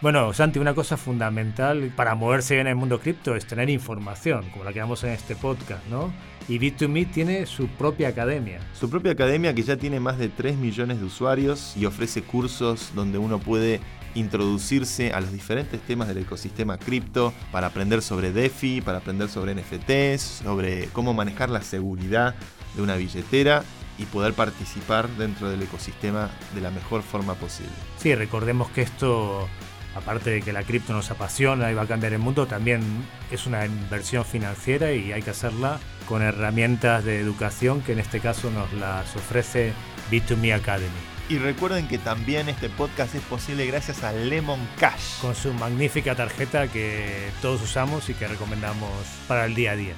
[0.00, 4.48] Bueno, Santi, una cosa fundamental para moverse bien en el mundo cripto es tener información,
[4.50, 6.10] como la que damos en este podcast, ¿no?
[6.48, 8.60] Y Bit2Me tiene su propia academia.
[8.72, 12.92] Su propia academia que ya tiene más de 3 millones de usuarios y ofrece cursos
[12.94, 13.80] donde uno puede
[14.14, 19.54] introducirse a los diferentes temas del ecosistema cripto para aprender sobre DeFi, para aprender sobre
[19.54, 22.34] NFTs, sobre cómo manejar la seguridad
[22.74, 23.64] de una billetera
[23.98, 27.70] y poder participar dentro del ecosistema de la mejor forma posible.
[27.98, 29.46] Sí, recordemos que esto
[29.94, 32.82] aparte de que la cripto nos apasiona y va a cambiar el mundo, también
[33.30, 38.20] es una inversión financiera y hay que hacerla con herramientas de educación que en este
[38.20, 39.72] caso nos las ofrece
[40.10, 40.88] B2Me Academy.
[41.28, 45.20] Y recuerden que también este podcast es posible gracias a Lemon Cash.
[45.20, 48.90] Con su magnífica tarjeta que todos usamos y que recomendamos
[49.28, 49.94] para el día a día.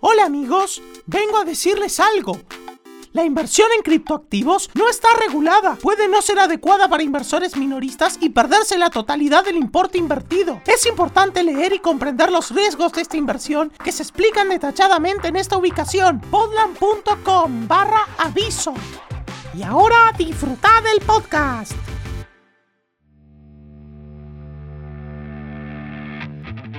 [0.00, 2.38] Hola amigos, vengo a decirles algo.
[3.14, 8.30] La inversión en criptoactivos no está regulada, puede no ser adecuada para inversores minoristas y
[8.30, 10.60] perderse la totalidad del importe invertido.
[10.66, 15.36] Es importante leer y comprender los riesgos de esta inversión que se explican detalladamente en
[15.36, 18.74] esta ubicación, podland.com barra aviso.
[19.56, 21.72] Y ahora disfrutad del podcast.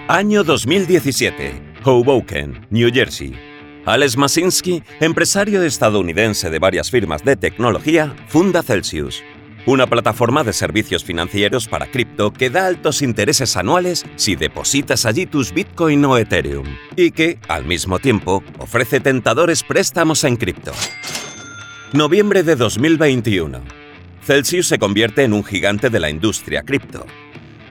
[0.09, 1.75] Año 2017.
[1.85, 3.54] Hoboken, New Jersey.
[3.85, 9.23] Alex Masinski, empresario estadounidense de varias firmas de tecnología, funda Celsius,
[9.67, 15.27] una plataforma de servicios financieros para cripto que da altos intereses anuales si depositas allí
[15.27, 20.71] tus Bitcoin o Ethereum, y que, al mismo tiempo, ofrece tentadores préstamos en cripto.
[21.93, 23.61] Noviembre de 2021.
[24.23, 27.05] Celsius se convierte en un gigante de la industria cripto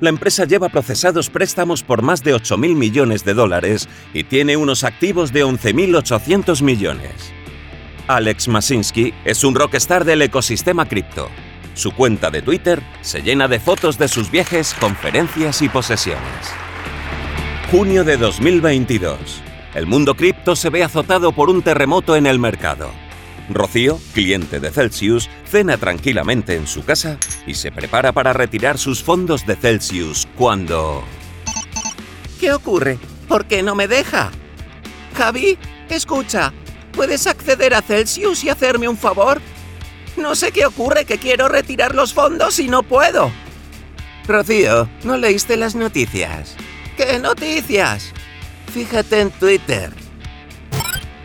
[0.00, 4.84] la empresa lleva procesados préstamos por más de 8.000 millones de dólares y tiene unos
[4.84, 7.32] activos de 11.800 millones.
[8.06, 11.28] Alex Masinski es un rockstar del ecosistema cripto.
[11.74, 16.20] Su cuenta de Twitter se llena de fotos de sus viajes, conferencias y posesiones.
[17.70, 19.42] Junio de 2022.
[19.74, 22.90] El mundo cripto se ve azotado por un terremoto en el mercado.
[23.50, 29.02] Rocío, cliente de Celsius, cena tranquilamente en su casa y se prepara para retirar sus
[29.02, 31.04] fondos de Celsius cuando...
[32.40, 32.98] ¿Qué ocurre?
[33.28, 34.30] ¿Por qué no me deja?
[35.16, 36.52] Javi, escucha,
[36.92, 39.40] ¿puedes acceder a Celsius y hacerme un favor?
[40.16, 43.30] No sé qué ocurre, que quiero retirar los fondos y no puedo.
[44.26, 46.56] Rocío, ¿no leíste las noticias?
[46.96, 48.12] ¿Qué noticias?
[48.72, 49.90] Fíjate en Twitter.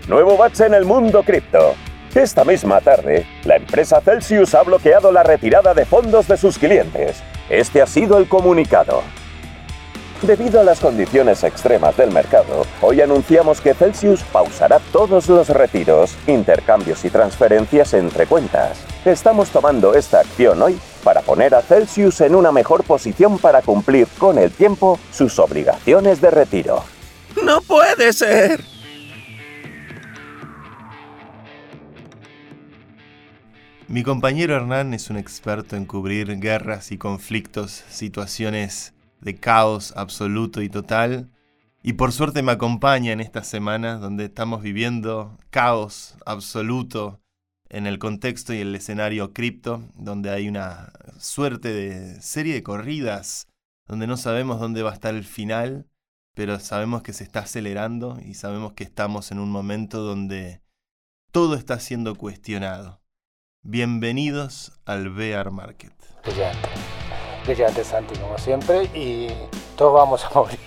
[0.07, 1.75] Nuevo batch en el mundo cripto.
[2.15, 7.21] Esta misma tarde, la empresa Celsius ha bloqueado la retirada de fondos de sus clientes.
[7.49, 9.03] Este ha sido el comunicado.
[10.23, 16.17] Debido a las condiciones extremas del mercado, hoy anunciamos que Celsius pausará todos los retiros,
[16.25, 18.79] intercambios y transferencias entre cuentas.
[19.05, 24.07] Estamos tomando esta acción hoy para poner a Celsius en una mejor posición para cumplir
[24.17, 26.83] con el tiempo sus obligaciones de retiro.
[27.43, 28.78] ¡No puede ser!
[33.89, 40.61] Mi compañero Hernán es un experto en cubrir guerras y conflictos, situaciones de caos absoluto
[40.61, 41.31] y total.
[41.81, 47.19] Y por suerte me acompaña en esta semana donde estamos viviendo caos absoluto
[47.67, 53.47] en el contexto y el escenario cripto, donde hay una suerte de serie de corridas,
[53.87, 55.87] donde no sabemos dónde va a estar el final,
[56.35, 60.61] pero sabemos que se está acelerando y sabemos que estamos en un momento donde
[61.31, 62.98] todo está siendo cuestionado.
[63.61, 65.91] Bienvenidos al Bear Market.
[66.23, 66.69] Brillante.
[67.45, 68.83] Brillante, Santi, como siempre.
[68.95, 69.27] Y
[69.75, 70.59] todos vamos a morir.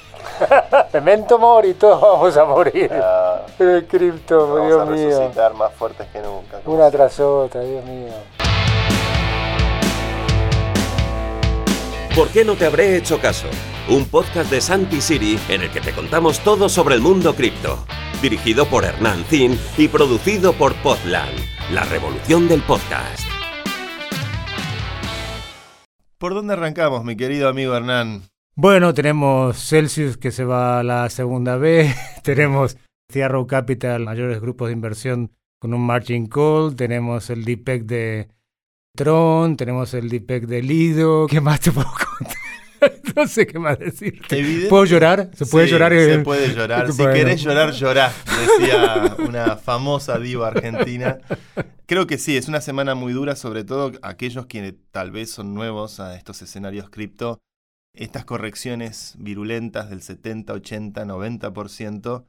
[0.93, 2.91] Memento mori, todos vamos a morir.
[3.59, 5.09] el cripto, Dios a mío.
[5.09, 6.61] resucitar más fuertes que nunca.
[6.67, 8.13] Una tras otra, Dios mío.
[12.15, 13.47] ¿Por qué no te habré hecho caso?
[13.89, 17.87] Un podcast de Santi Siri en el que te contamos todo sobre el mundo cripto.
[18.21, 23.27] Dirigido por Hernán Zin y producido por Podland la revolución del podcast.
[26.19, 28.23] ¿Por dónde arrancamos, mi querido amigo Hernán?
[28.55, 31.93] Bueno, tenemos Celsius que se va a la segunda B,
[32.23, 32.77] tenemos
[33.11, 38.29] Tiarrow Capital, mayores grupos de inversión con un margin call, tenemos el DPEC de
[38.95, 42.12] Tron, tenemos el DPEC de Lido, ¿qué más te puedo contar?
[43.17, 44.21] no sé qué más decir.
[44.69, 45.31] ¿Puedo llorar?
[45.35, 45.93] ¿Se puede llorar?
[45.93, 46.93] Se puede llorar.
[46.93, 48.13] si querés llorar, llorá,
[48.59, 51.19] decía una famosa diva argentina.
[51.87, 55.55] Creo que sí, es una semana muy dura, sobre todo aquellos que tal vez son
[55.55, 57.39] nuevos a estos escenarios cripto.
[57.95, 62.25] Estas correcciones virulentas del 70, 80, 90%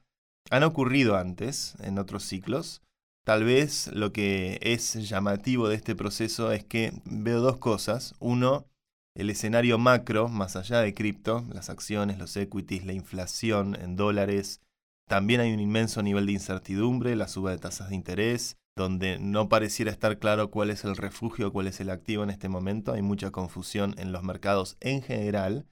[0.49, 2.81] han ocurrido antes, en otros ciclos,
[3.23, 8.15] Tal vez lo que es llamativo de este proceso es que veo dos cosas.
[8.19, 8.67] Uno,
[9.15, 14.61] el escenario macro, más allá de cripto, las acciones, los equities, la inflación en dólares.
[15.07, 19.49] También hay un inmenso nivel de incertidumbre, la suba de tasas de interés, donde no
[19.49, 22.93] pareciera estar claro cuál es el refugio, cuál es el activo en este momento.
[22.93, 25.67] Hay mucha confusión en los mercados en general,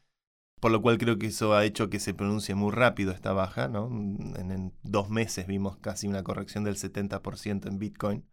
[0.60, 3.68] por lo cual creo que eso ha hecho que se pronuncie muy rápido esta baja.
[3.68, 3.88] ¿no?
[3.88, 8.26] En, en dos meses vimos casi una corrección del 70% en Bitcoin.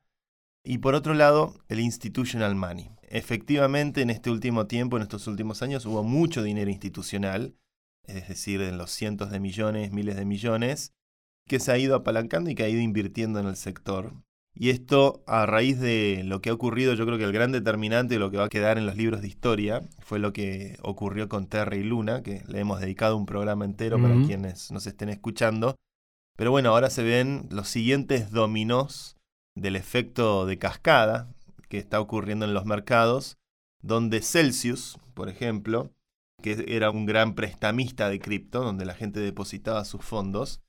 [0.62, 2.90] Y por otro lado, el institutional money.
[3.10, 7.54] Efectivamente, en este último tiempo, en estos últimos años, hubo mucho dinero institucional,
[8.06, 10.92] es decir, en los cientos de millones, miles de millones,
[11.46, 14.12] que se ha ido apalancando y que ha ido invirtiendo en el sector.
[14.54, 18.14] Y esto, a raíz de lo que ha ocurrido, yo creo que el gran determinante
[18.14, 21.28] de lo que va a quedar en los libros de historia fue lo que ocurrió
[21.28, 25.08] con Terra y Luna, que le hemos dedicado un programa entero para quienes nos estén
[25.08, 25.76] escuchando.
[26.36, 29.16] Pero bueno, ahora se ven los siguientes dominós
[29.54, 31.28] del efecto de cascada
[31.68, 33.38] que está ocurriendo en los mercados,
[33.80, 35.92] donde Celsius, por ejemplo,
[36.42, 40.62] que era un gran prestamista de cripto, donde la gente depositaba sus fondos,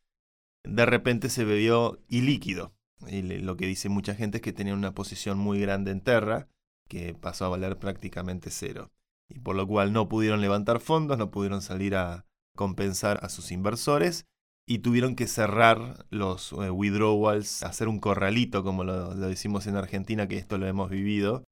[0.64, 2.74] de repente se bebió ilíquido.
[3.08, 6.50] Y lo que dice mucha gente es que tenía una posición muy grande en Terra,
[6.88, 8.92] que pasó a valer prácticamente cero.
[9.30, 12.26] Y por lo cual no pudieron levantar fondos, no pudieron salir a
[12.56, 14.26] compensar a sus inversores
[14.70, 20.28] y tuvieron que cerrar los eh, withdrawals, hacer un corralito, como lo, decimos en Argentina,
[20.28, 21.44] que esto lo hemos vivido,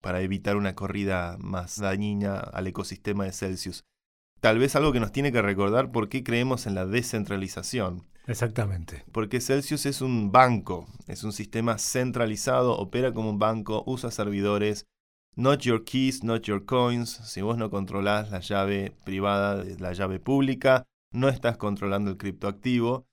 [0.00, 3.82] para evitar una corrida más dañina al ecosistema de Celsius.
[4.40, 8.06] Tal vez algo que nos tiene que recordar por qué creemos en la descentralización.
[8.28, 9.02] Exactamente.
[9.10, 14.86] Porque Celsius es un banco, es un sistema centralizado, opera como un banco, usa servidores.
[15.34, 17.10] Not your keys, not your coins.
[17.24, 23.06] Si vos no controlás la llave privada, la llave pública, no estás controlando el criptoactivo.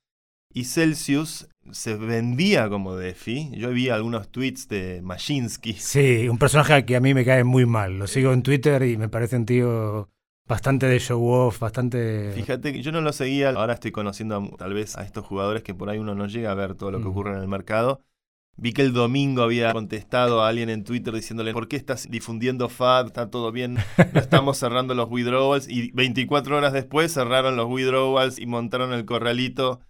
[0.52, 3.52] Y Celsius se vendía como DeFi.
[3.52, 5.74] Yo vi algunos tweets de Mashinsky.
[5.74, 7.98] Sí, un personaje que a mí me cae muy mal.
[7.98, 10.08] Lo sigo en Twitter y me parece un tío
[10.48, 12.32] bastante de show off, bastante...
[12.32, 15.74] Fíjate que yo no lo seguía, ahora estoy conociendo tal vez a estos jugadores que
[15.74, 18.02] por ahí uno no llega a ver todo lo que ocurre en el mercado.
[18.62, 22.68] Vi que el domingo había contestado a alguien en Twitter diciéndole, ¿por qué estás difundiendo
[22.68, 23.06] FAD?
[23.06, 23.78] ¿Está todo bien?
[24.12, 25.66] No estamos cerrando los withdrawals.
[25.66, 29.80] Y 24 horas después cerraron los withdrawals y montaron el corralito.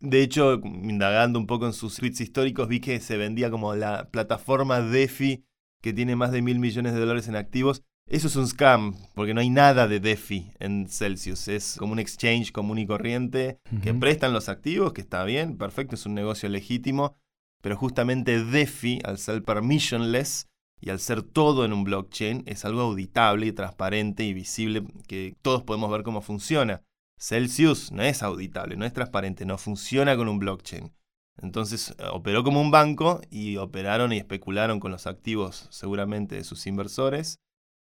[0.00, 4.08] De hecho, indagando un poco en sus tweets históricos, vi que se vendía como la
[4.10, 5.44] plataforma DeFi
[5.82, 7.82] que tiene más de mil millones de dólares en activos.
[8.06, 11.46] Eso es un scam, porque no hay nada de DeFi en Celsius.
[11.48, 15.94] Es como un exchange común y corriente que prestan los activos, que está bien, perfecto,
[15.94, 17.18] es un negocio legítimo
[17.64, 20.48] pero justamente DeFi, al ser permissionless
[20.82, 25.34] y al ser todo en un blockchain, es algo auditable y transparente y visible que
[25.40, 26.82] todos podemos ver cómo funciona.
[27.18, 30.92] Celsius no es auditable, no es transparente, no funciona con un blockchain.
[31.40, 36.44] Entonces eh, operó como un banco y operaron y especularon con los activos seguramente de
[36.44, 37.40] sus inversores.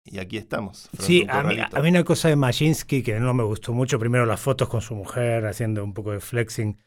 [0.05, 0.89] Y aquí estamos.
[0.99, 3.99] Sí, a mí, a mí, una cosa de Majinsky que no me gustó mucho.
[3.99, 6.77] Primero las fotos con su mujer haciendo un poco de flexing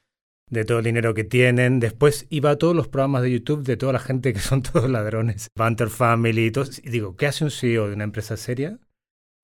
[0.50, 1.80] de todo el dinero que tienen.
[1.80, 4.88] Después iba a todos los programas de YouTube de toda la gente que son todos
[4.88, 5.48] ladrones.
[5.56, 6.66] Banter Family y todo.
[6.82, 8.78] Y digo, ¿qué hace un CEO de una empresa seria?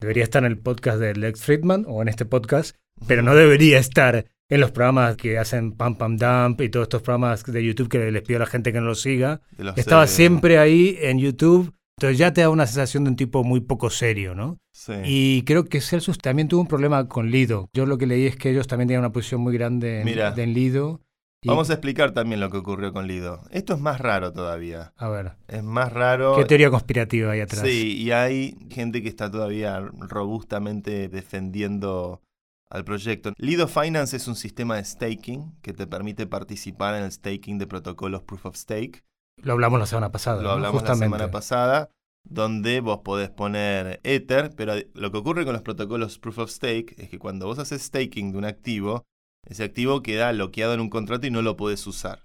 [0.01, 3.79] Debería estar en el podcast de Lex Friedman o en este podcast, pero no debería
[3.79, 7.89] estar en los programas que hacen Pam Pam Dump y todos estos programas de YouTube
[7.89, 9.41] que les pido a la gente que no los siga.
[9.77, 13.61] Estaba siempre ahí en YouTube entonces ya te da una sensación de un tipo muy
[13.61, 14.59] poco serio, ¿no?
[14.73, 14.95] Sí.
[15.05, 17.69] Y creo que Celsius también tuvo un problema con Lido.
[17.73, 21.01] Yo lo que leí es que ellos también tenían una posición muy grande en, Lido.
[21.45, 23.43] Vamos a explicar también lo que ocurrió con Lido.
[23.51, 24.93] Esto es más raro todavía.
[24.97, 25.37] A ver.
[25.47, 26.37] Es más raro.
[26.37, 27.63] ¿Qué teoría conspirativa hay atrás?
[27.63, 32.23] Sí, y hay gente que está todavía robustamente defendiendo
[32.71, 33.33] al proyecto.
[33.37, 37.69] Lido Finance es un sistema de staking que te permite participar en el staking de
[37.69, 39.05] protocolos Proof of Stake
[39.43, 40.43] lo hablamos la semana pasada.
[40.43, 41.91] Lo hablamos la semana pasada,
[42.25, 46.95] donde vos podés poner Ether, pero lo que ocurre con los protocolos Proof of Stake
[46.99, 49.05] es que cuando vos haces staking de un activo,
[49.47, 52.25] ese activo queda bloqueado en un contrato y no lo podés usar.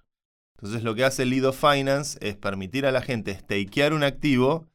[0.57, 4.67] Entonces lo que hace Lido Finance es permitir a la gente stakear un activo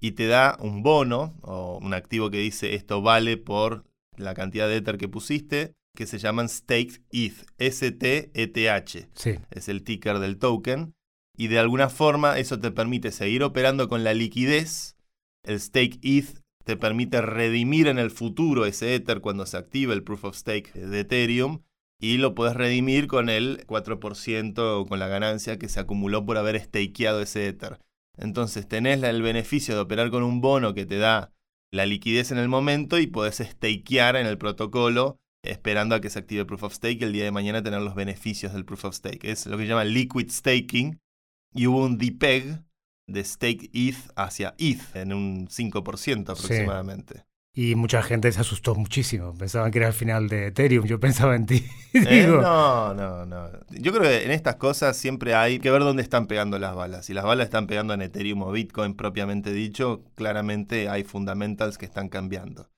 [0.00, 3.84] y te da un bono o un activo que dice esto vale por
[4.16, 9.08] la cantidad de Ether que pusiste, que se llaman Staked ETH, S-T-E-T-H.
[9.14, 9.38] Sí.
[9.50, 10.94] Es el ticker del token
[11.36, 14.96] y de alguna forma eso te permite seguir operando con la liquidez.
[15.44, 20.04] El stake ETH te permite redimir en el futuro ese Ether cuando se active el
[20.04, 21.62] proof of stake de Ethereum
[22.00, 26.36] y lo puedes redimir con el 4% o con la ganancia que se acumuló por
[26.36, 27.80] haber stakeado ese Ether.
[28.16, 31.32] Entonces tenés el beneficio de operar con un bono que te da
[31.72, 36.18] la liquidez en el momento y podés stakear en el protocolo esperando a que se
[36.18, 38.84] active el proof of stake y el día de mañana tener los beneficios del proof
[38.84, 39.24] of stake.
[39.24, 41.00] Es lo que se llama liquid staking
[41.54, 42.62] y hubo un depeg
[43.06, 47.24] de stake ETH hacia ETH en un 5% aproximadamente.
[47.54, 49.36] Y mucha gente se asustó muchísimo.
[49.36, 50.86] Pensaban que era el final de Ethereum.
[50.86, 51.64] Yo pensaba en ti.
[51.94, 53.50] Eh, no, no, no.
[53.68, 57.04] Yo creo que en estas cosas siempre hay que ver dónde están pegando las balas.
[57.04, 61.84] Si las balas están pegando en Ethereum o Bitcoin propiamente dicho, claramente hay fundamentals que
[61.84, 62.70] están cambiando.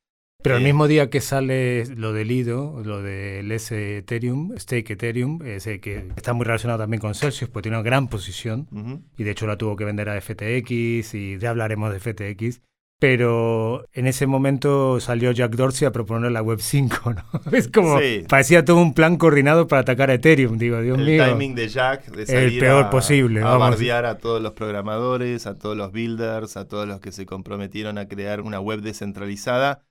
[0.44, 5.40] Pero el mismo día que sale lo del IDO, lo del S Ethereum, Stake Ethereum,
[5.42, 8.68] ese que está muy relacionado también con Celsius, porque tiene una gran posición
[9.16, 12.60] y de hecho la tuvo que vender a FTX y ya hablaremos de FTX
[13.04, 17.24] pero en ese momento salió Jack Dorsey a proponer la Web 5, ¿no?
[17.52, 17.98] Es como,
[18.28, 21.22] parecía todo un plan coordinado para atacar a Ethereum, digo, Dios mío.
[21.22, 24.52] El timing de Jack de salir el peor a, posible, a bardear a todos los
[24.52, 28.80] programadores, a todos los builders, a todos los que se comprometieron a crear una web
[28.80, 29.82] descentralizada,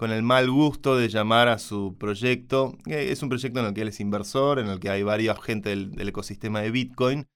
[0.00, 3.82] con el mal gusto de llamar a su proyecto, es un proyecto en el que
[3.82, 7.26] él es inversor, en el que hay varias gente del, del ecosistema de Bitcoin,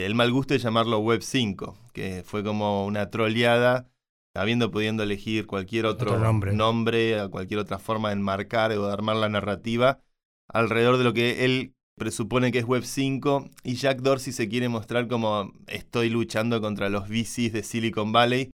[0.00, 3.86] el mal gusto de llamarlo Web 5, que fue como una troleada
[4.34, 6.52] habiendo pudiendo elegir cualquier otro, nombre.
[6.54, 10.00] nombre, cualquier otra forma de enmarcar o de armar la narrativa
[10.48, 14.68] alrededor de lo que él presupone que es Web 5 y Jack Dorsey se quiere
[14.68, 18.50] mostrar como estoy luchando contra los VCs de Silicon Valley.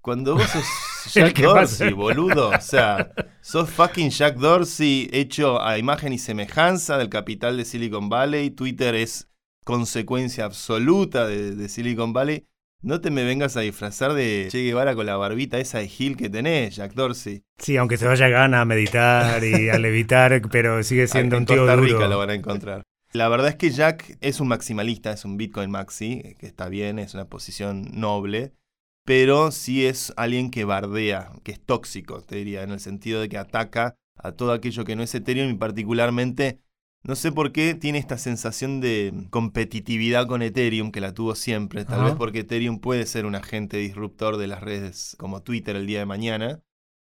[0.00, 6.12] Cuando vos sos Jack Dorsey, boludo, o sea, sos fucking Jack Dorsey hecho a imagen
[6.12, 9.28] y semejanza del capital de Silicon Valley, Twitter es
[9.64, 12.46] consecuencia absoluta de Silicon Valley
[12.82, 16.16] no te me vengas a disfrazar de Che Guevara con la barbita esa de Gil
[16.16, 17.42] que tenés, Jack Dorsey.
[17.58, 21.46] Sí, aunque se vaya a gana a meditar y a levitar, pero sigue siendo un
[21.46, 21.98] tío Costa duro.
[21.98, 22.82] Rica lo van a encontrar.
[23.12, 26.98] La verdad es que Jack es un maximalista, es un Bitcoin maxi, que está bien,
[26.98, 28.52] es una posición noble,
[29.06, 33.28] pero sí es alguien que bardea, que es tóxico, te diría, en el sentido de
[33.28, 36.60] que ataca a todo aquello que no es Ethereum y particularmente
[37.04, 41.84] no sé por qué tiene esta sensación de competitividad con Ethereum, que la tuvo siempre,
[41.84, 45.86] tal vez porque Ethereum puede ser un agente disruptor de las redes como Twitter el
[45.86, 46.60] día de mañana.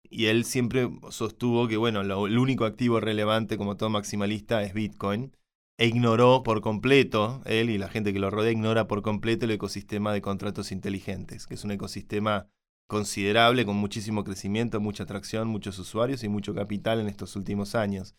[0.09, 4.73] Y él siempre sostuvo que, bueno, lo, el único activo relevante como todo maximalista es
[4.73, 5.37] Bitcoin.
[5.83, 9.51] E ignoró por completo, él y la gente que lo rodea, ignora por completo el
[9.51, 12.47] ecosistema de contratos inteligentes, que es un ecosistema
[12.87, 18.15] considerable, con muchísimo crecimiento, mucha atracción, muchos usuarios y mucho capital en estos últimos años.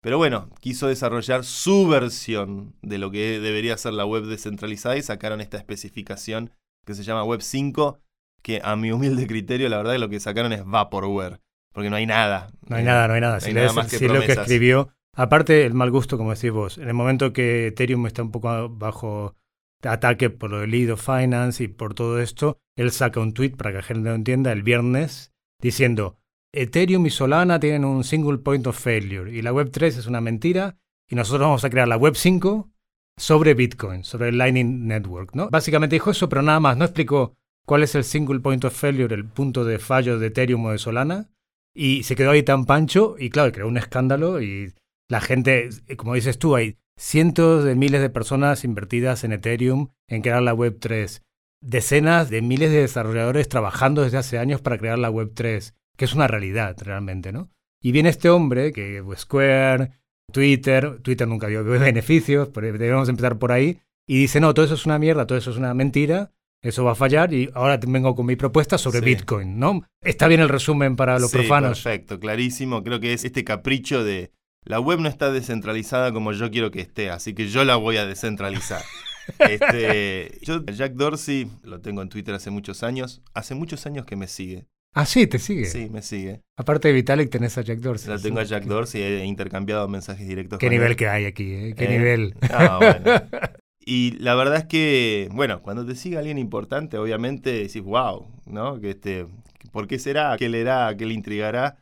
[0.00, 5.02] Pero bueno, quiso desarrollar su versión de lo que debería ser la web descentralizada y
[5.02, 6.52] sacaron esta especificación
[6.86, 7.98] que se llama Web 5,
[8.42, 11.40] que a mi humilde criterio la verdad es lo que sacaron es Vaporware,
[11.72, 12.52] porque no hay nada.
[12.68, 13.40] No hay nada, no hay nada.
[13.40, 16.88] si nada más que lo que escribió, aparte el mal gusto, como decís vos, en
[16.88, 19.34] el momento que Ethereum está un poco bajo
[19.82, 23.50] ataque por lo del lead of finance y por todo esto, él saca un tweet
[23.50, 26.16] para que la gente lo entienda el viernes diciendo
[26.52, 30.20] Ethereum y Solana tienen un single point of failure y la Web 3 es una
[30.20, 32.70] mentira y nosotros vamos a crear la Web 5
[33.16, 35.50] sobre Bitcoin, sobre el Lightning Network, ¿no?
[35.50, 37.34] Básicamente dijo eso, pero nada más, no explicó
[37.66, 40.78] cuál es el single point of failure, el punto de fallo de Ethereum o de
[40.78, 41.28] Solana
[41.74, 44.72] y se quedó ahí tan pancho y claro, creó un escándalo y
[45.08, 50.22] la gente, como dices tú, hay cientos de miles de personas invertidas en Ethereum en
[50.22, 51.22] crear la Web 3,
[51.60, 56.04] decenas de miles de desarrolladores trabajando desde hace años para crear la Web 3 que
[56.04, 57.50] es una realidad realmente, ¿no?
[57.82, 59.90] Y viene este hombre, que Square,
[60.32, 64.86] Twitter, Twitter nunca dio beneficios, debemos empezar por ahí, y dice, no, todo eso es
[64.86, 66.30] una mierda, todo eso es una mentira,
[66.62, 69.82] eso va a fallar y ahora vengo con mi propuesta sobre Bitcoin, ¿no?
[70.02, 71.82] Está bien el resumen para los sí, profanos.
[71.82, 72.82] Perfecto, clarísimo.
[72.82, 74.32] Creo que es este capricho de
[74.64, 77.96] la web no está descentralizada como yo quiero que esté, así que yo la voy
[77.96, 78.82] a descentralizar.
[79.38, 84.16] este, yo, Jack Dorsey, lo tengo en Twitter hace muchos años, hace muchos años que
[84.16, 84.66] me sigue.
[84.94, 85.66] Ah, sí, te sigue.
[85.66, 86.42] Sí, me sigue.
[86.56, 88.10] Aparte de Vitalik tenés a Jack Dorsey.
[88.10, 90.58] La tengo a Jack Dorsey, he intercambiado mensajes directos.
[90.58, 91.74] Qué nivel que hay aquí, ¿eh?
[91.76, 91.88] Qué ¿Eh?
[91.88, 92.34] nivel.
[92.50, 93.22] Ah, bueno.
[93.90, 98.78] Y la verdad es que, bueno, cuando te sigue alguien importante, obviamente decís, wow, ¿no?
[98.78, 99.26] Que este,
[99.72, 100.36] ¿Por qué será?
[100.38, 100.94] ¿Qué leerá?
[100.96, 101.76] ¿Qué le intrigará?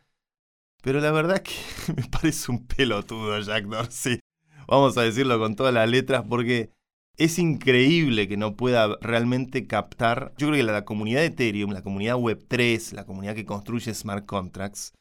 [0.82, 1.54] Pero la verdad que
[1.96, 4.20] me parece un pelotudo Jack Dorsey.
[4.68, 6.70] Vamos a decirlo con todas las letras, porque
[7.16, 10.34] es increíble que no pueda realmente captar.
[10.38, 14.26] Yo creo que la, comunidad de Ethereum, la comunidad Web3, la comunidad que construye smart
[14.26, 14.92] contracts,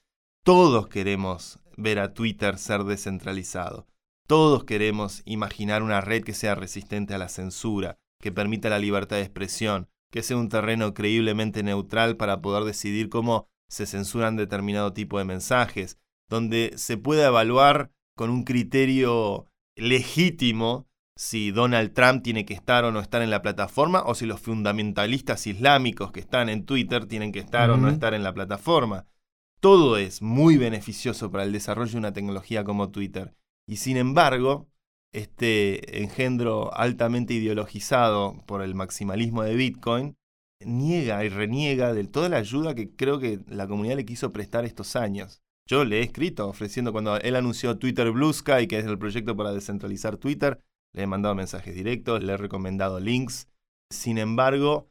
[0.44, 3.88] todos queremos ver a Twitter ser descentralizado.
[4.28, 9.18] Todos queremos imaginar una red que sea resistente a la censura, que permita la libertad
[9.18, 14.94] de expresión, que sea un terreno creíblemente neutral para poder decidir cómo se censuran determinado
[14.94, 15.98] tipo de mensajes,
[16.30, 22.92] donde se pueda evaluar con un criterio legítimo si Donald Trump tiene que estar o
[22.92, 27.32] no estar en la plataforma, o si los fundamentalistas islámicos que están en Twitter tienen
[27.32, 29.06] que estar o no estar en la plataforma.
[29.62, 33.34] Todo es muy beneficioso para el desarrollo de una tecnología como Twitter.
[33.66, 34.68] Y sin embargo,
[35.14, 40.18] este engendro altamente ideologizado por el maximalismo de Bitcoin,
[40.60, 44.66] niega y reniega de toda la ayuda que creo que la comunidad le quiso prestar
[44.66, 45.42] estos años.
[45.68, 49.36] Yo le he escrito ofreciendo cuando él anunció Twitter Blue Sky, que es el proyecto
[49.36, 50.60] para descentralizar Twitter,
[50.94, 53.50] le he mandado mensajes directos, le he recomendado links.
[53.92, 54.90] Sin embargo,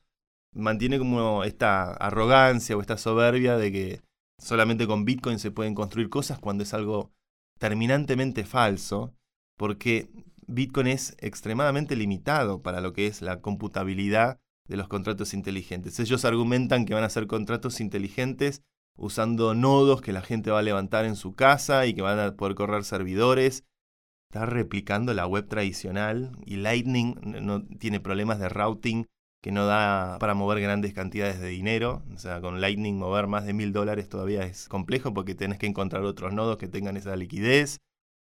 [0.53, 4.03] mantiene como esta arrogancia o esta soberbia de que
[4.39, 7.13] solamente con Bitcoin se pueden construir cosas cuando es algo
[7.59, 9.15] terminantemente falso,
[9.57, 10.11] porque
[10.47, 15.99] Bitcoin es extremadamente limitado para lo que es la computabilidad de los contratos inteligentes.
[16.01, 18.63] Ellos argumentan que van a ser contratos inteligentes
[18.97, 22.37] usando nodos que la gente va a levantar en su casa y que van a
[22.37, 23.65] poder correr servidores.
[24.31, 29.07] Está replicando la web tradicional y Lightning no tiene problemas de routing
[29.43, 32.03] que no da para mover grandes cantidades de dinero.
[32.15, 35.67] O sea, con Lightning mover más de mil dólares todavía es complejo porque tenés que
[35.67, 37.79] encontrar otros nodos que tengan esa liquidez.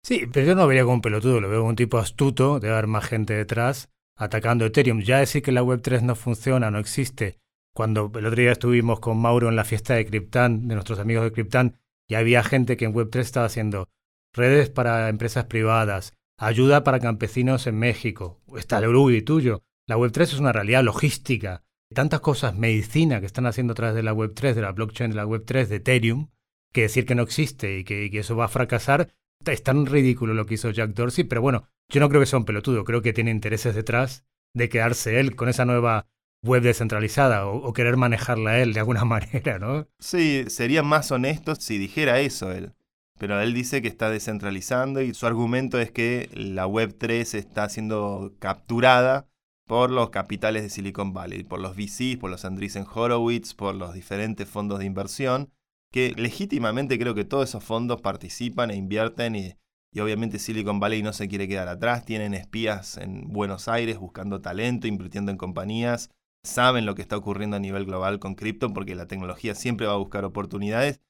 [0.03, 2.73] Sí, pero yo no vería como un pelotudo, lo veo como un tipo astuto, debe
[2.73, 5.01] haber más gente detrás atacando Ethereum.
[5.01, 7.39] Ya decir que la Web3 no funciona, no existe,
[7.75, 11.25] cuando el otro día estuvimos con Mauro en la fiesta de Cryptan, de nuestros amigos
[11.25, 13.89] de Cryptan, y había gente que en Web3 estaba haciendo
[14.35, 19.63] redes para empresas privadas, ayuda para campesinos en México, está el Uruguay tuyo.
[19.87, 21.65] La Web3 es una realidad logística.
[21.93, 25.17] Tantas cosas, medicina, que están haciendo a través de la Web3, de la blockchain de
[25.17, 26.29] la Web3, de Ethereum,
[26.73, 29.13] que decir que no existe y que, eso va a fracasar,
[29.47, 32.39] es tan ridículo lo que hizo Jack Dorsey, pero bueno, yo no creo que sea
[32.39, 36.07] un pelotudo, creo que tiene intereses detrás de quedarse él con esa nueva
[36.43, 39.89] web descentralizada o, querer manejarla él de alguna manera, ¿no?
[39.99, 42.75] Sí, sería más honesto si dijera eso él.
[43.19, 47.69] Pero él dice que está descentralizando y su argumento es que la web 3 está
[47.69, 49.29] siendo capturada
[49.67, 53.93] por los capitales de Silicon Valley, por los VCs, por los Andreessen Horowitz, por los
[53.93, 55.51] diferentes fondos de inversión,
[55.93, 59.55] que legítimamente creo que todos esos fondos participan e invierten y,
[60.01, 64.87] obviamente Silicon Valley no se quiere quedar atrás, tienen espías en Buenos Aires buscando talento,
[64.87, 66.11] invirtiendo en compañías
[66.43, 69.95] saben lo que está ocurriendo a nivel global con cripto porque la tecnología siempre va
[69.95, 71.01] a buscar oportunidades.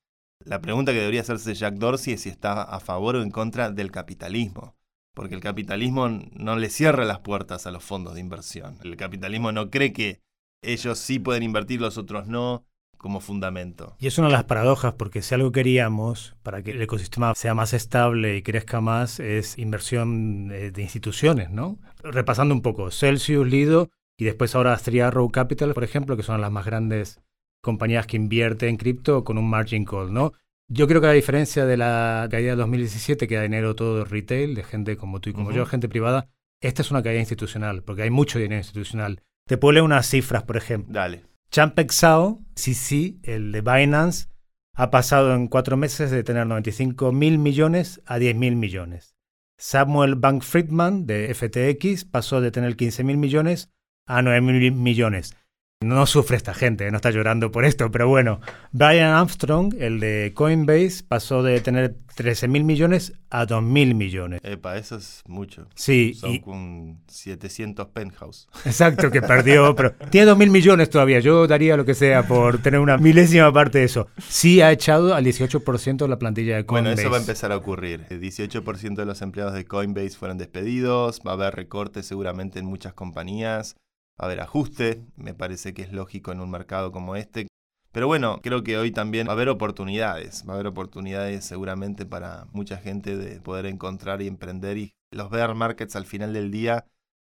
[0.45, 3.71] La pregunta que debería hacerse Jack Dorsey es si está a favor o en contra
[3.71, 4.77] del capitalismo.
[5.15, 8.79] Porque el capitalismo no le cierra las puertas a los fondos de inversión.
[8.83, 10.23] El capitalismo no cree que
[10.63, 12.65] ellos sí pueden invertir, los otros no,
[13.01, 13.97] como fundamento.
[13.99, 17.55] Y es una de las paradojas, porque si algo queríamos para que el ecosistema sea
[17.55, 21.79] más estable y crezca más, es inversión de, de instituciones, ¿no?
[22.03, 26.41] Repasando un poco, Celsius, Lido y después ahora Three Arrow Capital, por ejemplo, que son
[26.43, 27.23] las más grandes
[27.63, 30.35] compañías que invierten en cripto con un margin call, ¿no?
[30.69, 34.55] Yo creo que la diferencia de la caída de 2017, que da dinero todo retail,
[34.55, 36.29] de gente como tú y como yo, gente privada,
[36.61, 39.23] esta es una caída institucional, porque hay mucho dinero institucional.
[39.49, 40.93] Te puedo leer unas cifras, por ejemplo.
[40.93, 41.30] Dale.
[41.53, 44.29] Champek Sao, CC, el de Binance,
[44.73, 49.17] ha pasado en cuatro meses de tener 95 mil millones a 10 mil millones.
[49.59, 53.69] Samuel Bank Friedman, de FTX, pasó de tener 15 mil millones
[54.07, 55.37] a 9 mil millones.
[55.83, 58.43] No sufre esta gente, no está llorando por esto, pero bueno.
[58.71, 64.43] Brian Armstrong, el de Coinbase, pasó de tener 13 mil millones a 2 mil millones.
[64.45, 65.69] Epa, eso es mucho.
[65.75, 66.13] Sí.
[66.13, 68.47] Son con 700 penthouse.
[68.67, 71.21] Exacto, que perdió, pero tiene 2 mil millones todavía.
[71.21, 74.07] Yo daría lo que sea por tener una milésima parte de eso.
[74.19, 76.95] Sí ha echado al 18% de la plantilla de Coinbase.
[76.95, 78.05] Bueno, eso va a empezar a ocurrir.
[78.11, 82.67] El 18% de los empleados de Coinbase fueron despedidos, va a haber recortes seguramente en
[82.67, 83.77] muchas compañías
[84.25, 87.49] a haber ajuste, me parece que es lógico en un mercado como este.
[87.93, 92.07] Pero bueno, creo que hoy también va a haber oportunidades, va a haber oportunidades seguramente
[92.07, 96.51] para mucha gente de poder encontrar y emprender y los bear markets al final del
[96.53, 96.87] día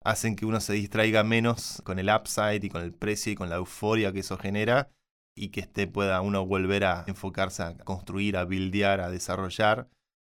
[0.04, 3.50] hacen que uno se distraiga menos con el upside y con el precio y con
[3.50, 4.92] la euforia que eso genera
[5.36, 9.90] y que este pueda uno volver a enfocarse a construir, a buildear, a desarrollar.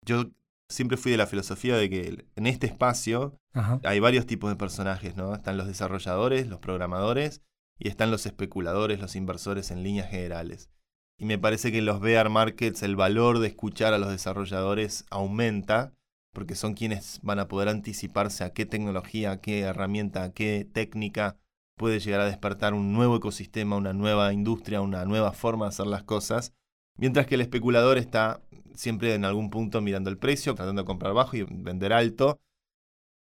[0.05, 0.25] Yo
[0.69, 3.39] siempre fui de la filosofía de que en este espacio
[3.83, 5.33] hay varios tipos de personajes, ¿no?
[5.33, 7.41] Están los desarrolladores, los programadores
[7.77, 10.69] y están los especuladores, los inversores en líneas generales.
[11.17, 15.05] Y me parece que en los bear markets el valor de escuchar a los desarrolladores
[15.09, 15.93] aumenta
[16.33, 20.67] porque son quienes van a poder anticiparse a qué tecnología, a qué herramienta, a qué
[20.69, 21.37] técnica
[21.77, 25.87] puede llegar a despertar un nuevo ecosistema, una nueva industria, una nueva forma de hacer
[25.87, 26.53] las cosas,
[26.97, 28.41] mientras que el especulador está
[28.73, 32.39] siempre en algún punto mirando el precio, tratando de comprar bajo y vender alto.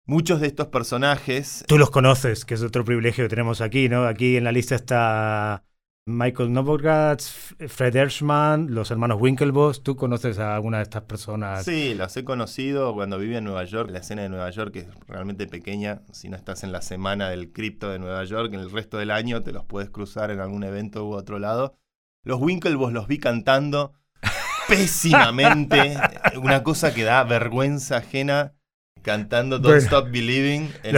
[0.06, 1.64] Muchos de estos personajes...
[1.68, 4.06] Tú los conoces, que es otro privilegio que tenemos aquí, ¿no?
[4.06, 5.64] Aquí en la lista está
[6.06, 9.84] Michael Novogratz, Fred Erschman, los hermanos Winklevoss.
[9.84, 11.64] ¿Tú conoces a alguna de estas personas?
[11.64, 13.90] Sí, las he conocido cuando vivía en Nueva York.
[13.92, 16.02] La escena de Nueva York es realmente pequeña.
[16.12, 19.12] Si no estás en la semana del cripto de Nueva York, en el resto del
[19.12, 21.78] año te los puedes cruzar en algún evento u otro lado.
[22.26, 23.92] Los Winklevoss los vi cantando
[24.70, 25.98] pésimamente,
[26.42, 28.54] una cosa que da vergüenza ajena.
[29.02, 30.96] cantando Don't Stop Believing en,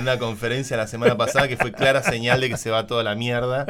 [0.00, 3.14] una conferencia la semana pasada que fue clara señal de que se va toda la
[3.14, 3.66] mierda.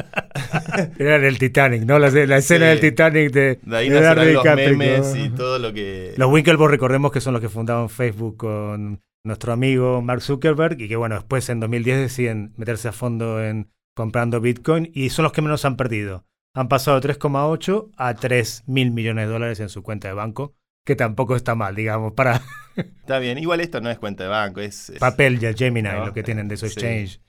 [0.96, 1.98] Era en el Titanic, ¿no?
[1.98, 2.06] La,
[2.38, 6.14] escena del Titanic de, de ahí nacieron los memes y todo lo que...
[6.16, 10.86] Los Winklevoss recordemos que son los que fundaron Facebook con nuestro amigo Mark Zuckerberg y
[10.86, 15.32] que bueno, después en 2010 deciden meterse a fondo en comprando Bitcoin y son los
[15.32, 16.24] que menos han perdido.
[16.54, 20.54] Han pasado de 3,8 a 3 mil millones de dólares en su cuenta de banco
[20.84, 22.42] que tampoco está mal, digamos, para...
[22.76, 24.92] Está bien, igual esto no es cuenta de banco, es...
[24.98, 27.20] Papel ya, Gemini, lo que tienen de su exchange.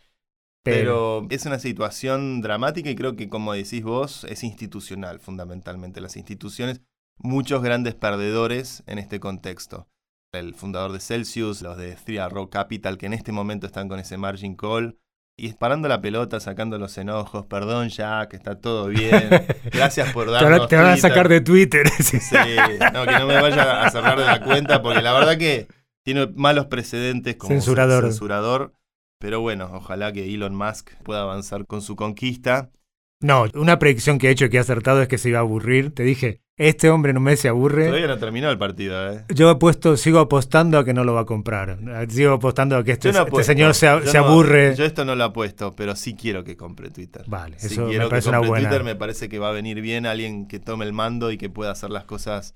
[0.63, 1.27] Pero...
[1.29, 6.01] es una situación dramática y creo que, como decís vos, es institucional fundamentalmente.
[6.01, 6.81] Las instituciones,
[7.17, 9.88] muchos grandes perdedores en este contexto.
[10.31, 13.99] El fundador de Celsius, los de Three Rock Capital, que en este momento están con
[13.99, 14.97] ese margin call,
[15.35, 19.29] y parando la pelota, sacando los enojos, perdón ya, que está todo bien,
[19.71, 21.89] gracias por darnos Te, van a sacar de Twitter.
[21.99, 22.17] sí,
[22.93, 25.67] no, que no me vaya a cerrar de la cuenta, porque la verdad que
[26.03, 28.03] tiene malos precedentes como censurador.
[28.03, 28.73] censurador.
[29.19, 32.71] Pero bueno, ojalá que Elon Musk pueda avanzar con su conquista.
[33.21, 35.93] No, una predicción que he hecho que he acertado es que se iba a aburrir.
[35.93, 37.87] Te dije, este hombre no me se aburre.
[37.87, 39.25] Todavía no terminó el partido, ¿eh?
[39.33, 41.79] Yo he puesto, sigo apostando a que no lo va a comprar.
[42.09, 44.75] Sigo apostando a que este, este señor se, aburre.
[44.75, 47.23] Yo esto no lo apuesto, pero sí quiero que compre Twitter.
[47.27, 48.69] Vale, eso me parece una buena.
[48.69, 51.49] Twitter me parece que va a venir bien alguien que tome el mando y que
[51.49, 52.53] pueda hacer las cosas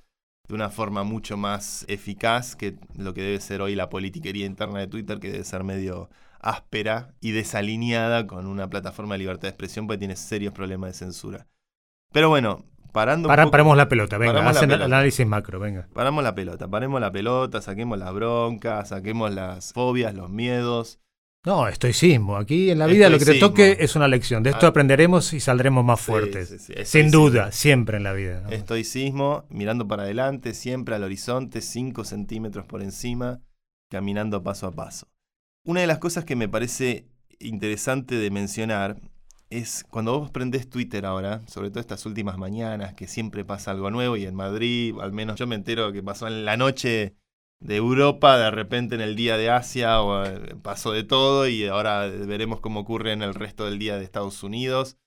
[0.47, 4.79] de una forma mucho más eficaz que lo que debe ser hoy la politiquería interna
[4.79, 9.49] de Twitter, que debe ser medio áspera y desalineada con una plataforma de libertad de
[9.49, 11.47] expresión porque tiene serios problemas de censura.
[12.13, 12.63] Pero bueno,
[12.97, 13.27] parando.
[13.29, 15.87] paremos la pelota, venga, hacen el análisis macro, venga.
[15.93, 20.99] Paramos la pelota, paremos la pelota, saquemos la bronca, saquemos las fobias, los miedos.
[21.45, 22.35] No, estoicismo.
[22.35, 24.43] Aquí en la vida lo que te toque es una lección.
[24.43, 24.69] De esto ah.
[24.69, 26.69] aprenderemos y saldremos más fuertes.
[26.83, 28.43] Sin duda, siempre en la vida.
[28.49, 33.39] Estoicismo, mirando para adelante, siempre al horizonte, 5 centímetros por encima,
[33.89, 35.07] caminando paso a paso.
[35.63, 37.05] Una de las cosas que me parece
[37.39, 38.97] interesante de mencionar
[39.49, 43.91] es cuando vos prendés Twitter ahora, sobre todo estas últimas mañanas, que siempre pasa algo
[43.91, 47.15] nuevo y en Madrid, al menos yo me entero que pasó en la noche
[47.59, 51.65] de Europa, de repente en el día de Asia o, eh, pasó de todo y
[51.65, 54.97] ahora veremos cómo ocurre en el resto del día de Estados Unidos,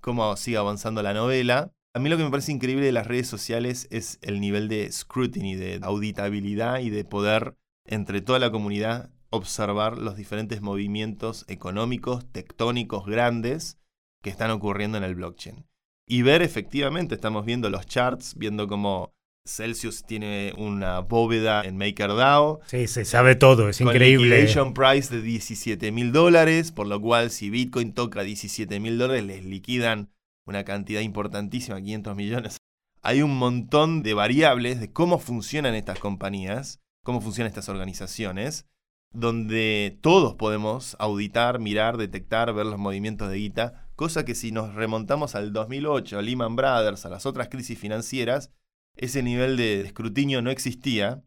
[0.00, 1.72] cómo sigue avanzando la novela.
[1.92, 4.92] A mí lo que me parece increíble de las redes sociales es el nivel de
[4.92, 12.26] scrutiny, de auditabilidad y de poder entre toda la comunidad observar los diferentes movimientos económicos,
[12.32, 13.78] tectónicos, grandes
[14.22, 15.66] que están ocurriendo en el blockchain.
[16.06, 19.14] Y ver efectivamente, estamos viendo los charts, viendo cómo
[19.46, 22.60] Celsius tiene una bóveda en MakerDAO.
[22.66, 24.52] Sí, se sabe todo, es increíble.
[24.52, 29.24] Con price de 17 mil dólares, por lo cual si Bitcoin toca 17 mil dólares,
[29.24, 30.10] les liquidan
[30.46, 32.56] una cantidad importantísima, 500 millones.
[33.02, 38.66] Hay un montón de variables de cómo funcionan estas compañías, cómo funcionan estas organizaciones,
[39.12, 44.74] donde todos podemos auditar, mirar, detectar, ver los movimientos de guita, cosa que si nos
[44.74, 48.52] remontamos al 2008, a Lehman Brothers, a las otras crisis financieras,
[48.96, 51.22] ese nivel de escrutinio no existía,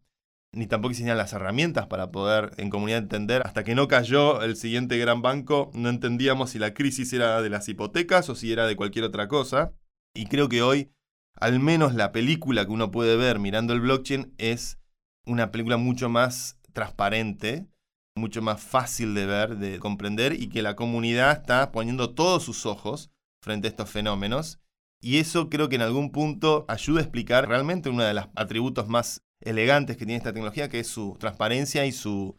[0.53, 3.41] ni tampoco existían las herramientas para poder en comunidad entender.
[3.45, 7.49] Hasta que no cayó el siguiente gran banco, no entendíamos si la crisis era de
[7.49, 9.73] las hipotecas o si era de cualquier otra cosa.
[10.13, 10.91] Y creo que hoy,
[11.35, 14.77] al menos la película que uno puede ver mirando el blockchain es
[15.25, 17.67] una película mucho más transparente
[18.15, 22.65] mucho más fácil de ver, de comprender y que la comunidad está poniendo todos sus
[22.65, 24.59] ojos frente a estos fenómenos.
[25.01, 28.87] Y eso creo que en algún punto ayuda a explicar realmente uno de los atributos
[28.87, 32.37] más elegantes que tiene esta tecnología, que es su transparencia y su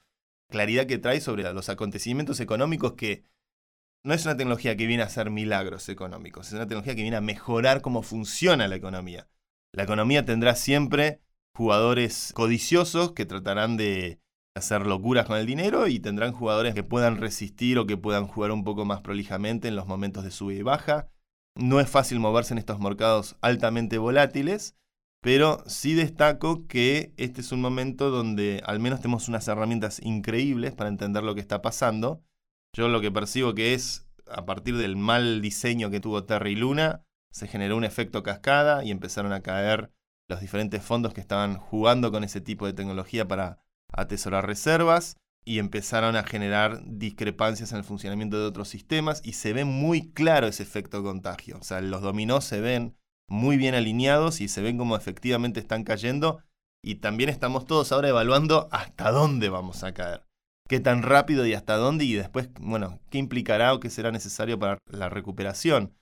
[0.50, 3.24] claridad que trae sobre los acontecimientos económicos que
[4.04, 7.16] no es una tecnología que viene a hacer milagros económicos, es una tecnología que viene
[7.16, 9.28] a mejorar cómo funciona la economía.
[9.72, 11.20] La economía tendrá siempre
[11.54, 14.20] jugadores codiciosos que tratarán de
[14.54, 18.52] hacer locuras con el dinero y tendrán jugadores que puedan resistir o que puedan jugar
[18.52, 21.08] un poco más prolijamente en los momentos de subida y baja.
[21.56, 24.76] No es fácil moverse en estos mercados altamente volátiles,
[25.20, 30.72] pero sí destaco que este es un momento donde al menos tenemos unas herramientas increíbles
[30.72, 32.22] para entender lo que está pasando.
[32.76, 36.54] Yo lo que percibo que es, a partir del mal diseño que tuvo Terra y
[36.54, 39.90] Luna, se generó un efecto cascada y empezaron a caer
[40.28, 43.63] los diferentes fondos que estaban jugando con ese tipo de tecnología para
[43.96, 49.52] atesorar reservas y empezaron a generar discrepancias en el funcionamiento de otros sistemas y se
[49.52, 51.58] ve muy claro ese efecto contagio.
[51.60, 52.96] O sea, los dominós se ven
[53.28, 56.42] muy bien alineados y se ven como efectivamente están cayendo
[56.82, 60.22] y también estamos todos ahora evaluando hasta dónde vamos a caer.
[60.68, 64.58] Qué tan rápido y hasta dónde y después, bueno, qué implicará o qué será necesario
[64.58, 65.94] para la recuperación.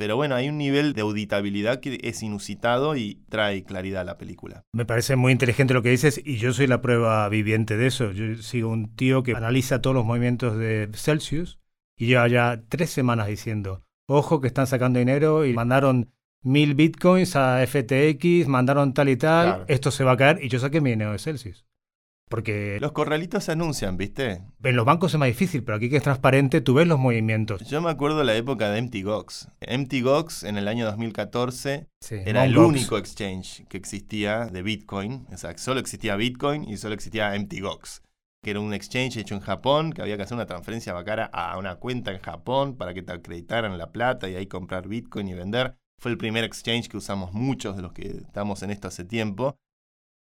[0.00, 4.16] Pero bueno, hay un nivel de auditabilidad que es inusitado y trae claridad a la
[4.16, 4.64] película.
[4.72, 8.10] Me parece muy inteligente lo que dices y yo soy la prueba viviente de eso.
[8.10, 11.58] Yo sigo un tío que analiza todos los movimientos de Celsius
[11.98, 16.08] y lleva ya tres semanas diciendo, ojo que están sacando dinero y mandaron
[16.42, 19.64] mil bitcoins a FTX, mandaron tal y tal, Claro.
[19.68, 21.66] esto se va a caer y yo saqué mi dinero de Celsius.
[22.30, 24.40] Porque Los corralitos se anuncian, ¿viste?
[24.62, 27.68] en los bancos es más difícil, pero aquí que es transparente, tú ves los movimientos.
[27.68, 29.48] Yo me acuerdo la época de MTGOX.
[29.68, 32.54] MTGOX en el año 2014 Sí, era el.
[32.54, 32.68] Gox.
[32.68, 35.26] único exchange que existía de Bitcoin.
[35.32, 38.02] O sea, solo existía Bitcoin y solo existía MTGOX.
[38.44, 41.58] Que era un exchange hecho en Japón, que había que hacer una transferencia bancaria a
[41.58, 45.34] una cuenta en Japón para que te acreditaran la plata y ahí comprar Bitcoin y
[45.34, 45.74] vender.
[46.00, 49.56] Fue el primer exchange que usamos muchos de los que estamos en esto hace tiempo.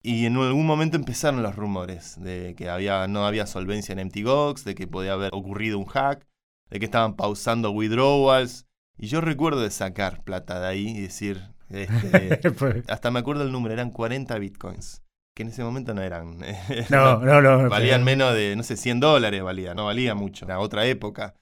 [0.06, 4.64] Y en algún momento empezaron los rumores de que había, no había solvencia en MTGOX,
[4.64, 6.28] de que podía haber ocurrido un hack,
[6.70, 8.68] de que estaban pausando withdrawals.
[9.00, 11.42] Y yo recuerdo de sacar plata de ahí y decir,
[11.72, 15.02] este, Pues, hasta me acuerdo el número, eran 40 bitcoins,
[15.36, 16.38] que en ese momento no eran.
[16.92, 17.68] no, no, no.
[17.68, 21.34] valían menos de, no sé, 100 dólares valía, no valía mucho, era otra época.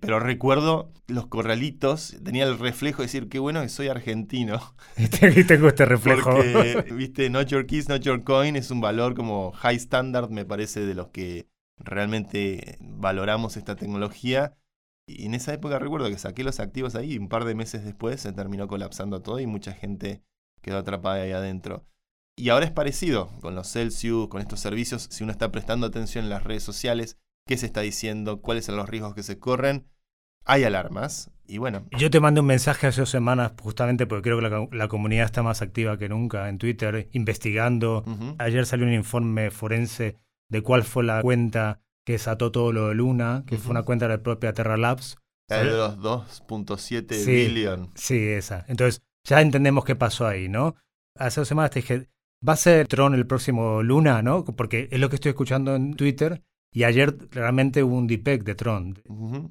[0.00, 4.60] Pero recuerdo los corralitos, tenía el reflejo de decir, qué bueno que soy argentino.
[4.96, 6.30] Y tengo este reflejo.
[6.30, 10.44] Porque, viste, not your keys, not your coin es un valor como high standard, me
[10.44, 14.56] parece, de los que realmente valoramos esta tecnología.
[15.06, 17.84] Y en esa época recuerdo que saqué los activos ahí y un par de meses
[17.84, 20.22] después se terminó colapsando todo y mucha gente
[20.60, 21.86] quedó atrapada ahí adentro.
[22.36, 26.24] Y ahora es parecido con los Celsius, con estos servicios, si uno está prestando atención
[26.24, 29.88] en las redes sociales, qué se está diciendo, cuáles son los riesgos que se corren,
[30.44, 31.30] hay alarmas.
[31.48, 34.68] Y bueno, Yo te mandé un mensaje hace dos semanas justamente porque creo que la,
[34.70, 38.04] la comunidad está más activa que nunca en Twitter, investigando.
[38.38, 40.16] Ayer salió un informe forense
[40.50, 44.06] de cuál fue la cuenta que desató todo lo de Luna, que fue una cuenta
[44.08, 45.16] de la propia Terra Labs.
[45.48, 47.30] la de los 2.7 Sí.
[47.32, 47.90] billion.
[47.94, 48.64] Sí, esa.
[48.68, 50.76] Entonces, ya entendemos qué pasó ahí, ¿no?
[51.16, 52.08] Hace dos semanas te dije,
[52.46, 54.44] va a ser Tron el próximo Luna, ¿no?
[54.44, 56.42] Porque es lo que estoy escuchando en Twitter.
[56.72, 58.98] Y ayer realmente hubo un DPEG de Tron.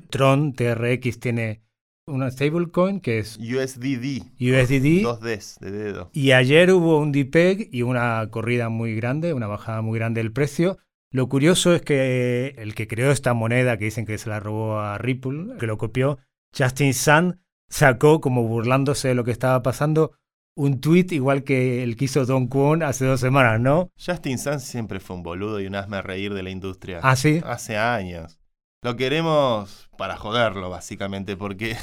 [0.09, 1.61] Tron TRX tiene
[2.05, 4.23] una stablecoin que es USDD.
[4.39, 5.03] USDD.
[5.03, 6.09] Dos Ds de dedo.
[6.13, 10.31] Y ayer hubo un DPEG y una corrida muy grande, una bajada muy grande del
[10.31, 10.77] precio.
[11.11, 14.79] Lo curioso es que el que creó esta moneda, que dicen que se la robó
[14.79, 16.19] a Ripple, que lo copió,
[16.57, 20.11] Justin Sun, sacó como burlándose de lo que estaba pasando
[20.57, 23.91] un tweet igual que el que hizo Don Kwon hace dos semanas, ¿no?
[24.03, 26.99] Justin Sun siempre fue un boludo y un hazme reír de la industria.
[27.03, 27.41] Ah, sí.
[27.45, 28.39] Hace años.
[28.83, 31.75] Lo queremos para joderlo, básicamente, porque.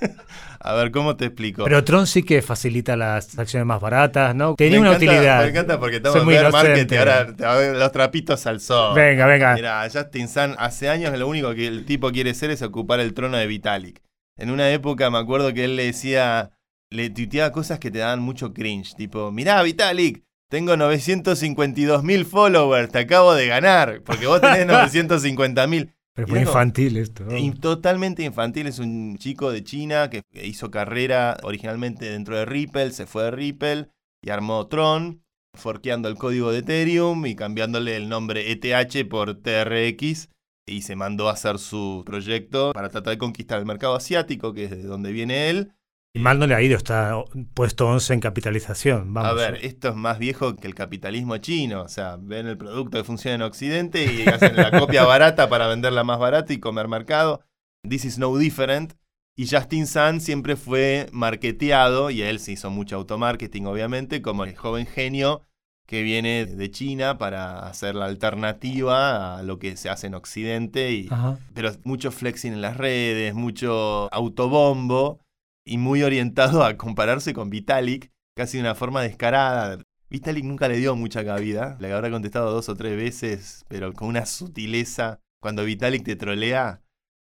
[0.60, 1.64] a ver, ¿cómo te explico?
[1.64, 4.54] Pero Tron sí que facilita las acciones más baratas, ¿no?
[4.54, 5.42] Tenía me una encanta, utilidad.
[5.42, 6.94] Me encanta porque estamos Soy en muy bear market inocente.
[6.94, 8.94] y ahora te ver los trapitos al sol.
[8.94, 9.54] Venga, venga.
[9.54, 13.12] Mira, Justin Sun hace años lo único que el tipo quiere hacer es ocupar el
[13.14, 14.02] trono de Vitalik.
[14.36, 16.50] En una época me acuerdo que él le decía,
[16.90, 22.90] le tuiteaba cosas que te daban mucho cringe, tipo, mirá Vitalik, tengo 952 mil followers,
[22.90, 25.94] te acabo de ganar, porque vos tenés 950 mil.
[26.14, 27.24] Pero muy infantil esto.
[27.60, 33.06] Totalmente infantil, es un chico de China que hizo carrera originalmente dentro de Ripple, se
[33.06, 33.88] fue de Ripple
[34.20, 35.22] y armó Tron,
[35.54, 40.30] forqueando el código de Ethereum y cambiándole el nombre ETH por TRX
[40.66, 44.64] y se mandó a hacer su proyecto para tratar de conquistar el mercado asiático, que
[44.64, 45.72] es de donde viene él.
[46.12, 47.22] Y mal no le ha ido, está
[47.54, 49.14] puesto 11 en capitalización.
[49.14, 49.30] Vamos.
[49.30, 51.82] A ver, esto es más viejo que el capitalismo chino.
[51.82, 55.68] O sea, ven el producto que funciona en Occidente y hacen la copia barata para
[55.68, 57.42] venderla más barata y comer mercado.
[57.88, 58.94] This is no different.
[59.36, 64.56] Y Justin Sun siempre fue marketeado, y él se hizo mucho automarketing, obviamente, como el
[64.56, 65.42] joven genio
[65.86, 70.92] que viene de China para hacer la alternativa a lo que se hace en Occidente.
[70.92, 71.08] Y,
[71.54, 75.20] pero mucho flexing en las redes, mucho autobombo
[75.64, 79.78] y muy orientado a compararse con Vitalik, casi de una forma descarada.
[80.08, 84.08] Vitalik nunca le dio mucha cabida, le habrá contestado dos o tres veces, pero con
[84.08, 85.20] una sutileza.
[85.40, 86.82] Cuando Vitalik te trolea,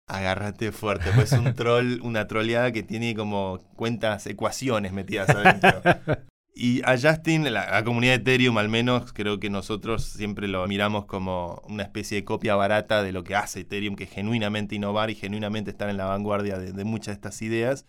[0.08, 5.82] agárrate fuerte, pues es un troll, una troleada que tiene como cuentas, ecuaciones metidas adentro.
[6.54, 10.66] Y a Justin, la, la comunidad de Ethereum al menos, creo que nosotros siempre lo
[10.66, 14.74] miramos como una especie de copia barata de lo que hace Ethereum, que es genuinamente
[14.74, 17.86] innovar y genuinamente estar en la vanguardia de, de muchas de estas ideas.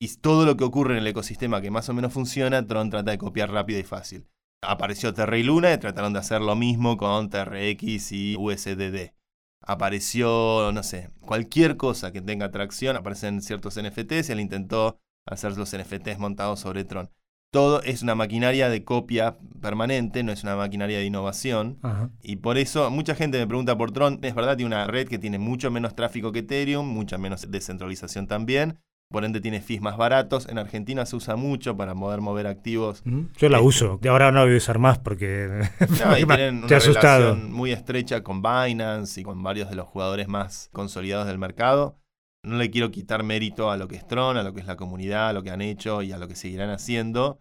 [0.00, 3.10] Y todo lo que ocurre en el ecosistema que más o menos funciona, Tron trata
[3.10, 4.28] de copiar rápido y fácil.
[4.62, 9.12] Apareció Terra y Luna y trataron de hacer lo mismo con TRX y USDD.
[9.60, 15.56] Apareció, no sé, cualquier cosa que tenga atracción, aparecen ciertos NFTs y él intentó hacer
[15.56, 17.10] los NFTs montados sobre Tron
[17.50, 21.78] todo es una maquinaria de copia permanente, no es una maquinaria de innovación.
[21.82, 22.10] Ajá.
[22.22, 24.18] Y por eso mucha gente me pregunta por Tron.
[24.22, 28.26] Es verdad, tiene una red que tiene mucho menos tráfico que Ethereum, mucha menos descentralización
[28.26, 28.78] también.
[29.10, 30.48] Por ende tiene fees más baratos.
[30.48, 33.02] En Argentina se usa mucho para poder mover activos.
[33.38, 35.48] Yo la Este- uso, de ahora no la voy a usar más porque
[36.04, 37.30] No, y tienen una asustado.
[37.30, 41.96] relación muy estrecha con Binance y con varios de los jugadores más consolidados del mercado.
[42.44, 44.76] No le quiero quitar mérito a lo que es Tron, a lo que es la
[44.76, 47.40] comunidad, a lo que han hecho y a lo que seguirán haciendo.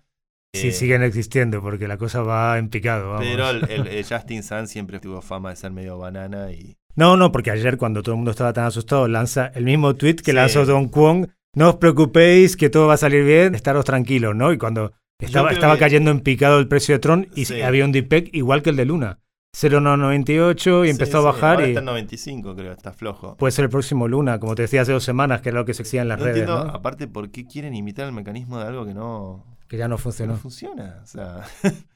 [0.55, 3.09] Sí, Eh, siguen existiendo porque la cosa va en picado.
[3.11, 3.25] vamos.
[3.25, 7.15] Pero el, el- el Justin Sun siempre tuvo fama de ser medio banana y No,
[7.17, 10.31] no, porque ayer cuando todo el mundo estaba tan asustado, lanza el mismo tweet que
[10.31, 10.33] Sí.
[10.33, 11.31] lanzó Don Kwon.
[11.57, 14.53] No os preocupéis, que todo va a salir bien, estaros tranquilos, ¿no?
[14.53, 17.61] Y cuando estaba, estaba que- cayendo en picado el precio de Tron y Sí.
[17.61, 19.19] había un DPEG igual que el de Luna.
[19.55, 23.35] 0,98 y Sí, empezó a sí, bajar ahora y está en 95, creo, está flojo.
[23.37, 25.73] puede ser el próximo Luna, como te decía hace dos semanas, que era lo que
[25.73, 26.69] se exigía en las no redes, entiendo, ¿no?
[26.71, 29.97] aparte, por qué quieren imitar el mecanismo de algo que no, Que ya no que
[29.99, 30.37] no funcionó.
[30.37, 30.99] funciona.
[31.03, 31.41] O sea,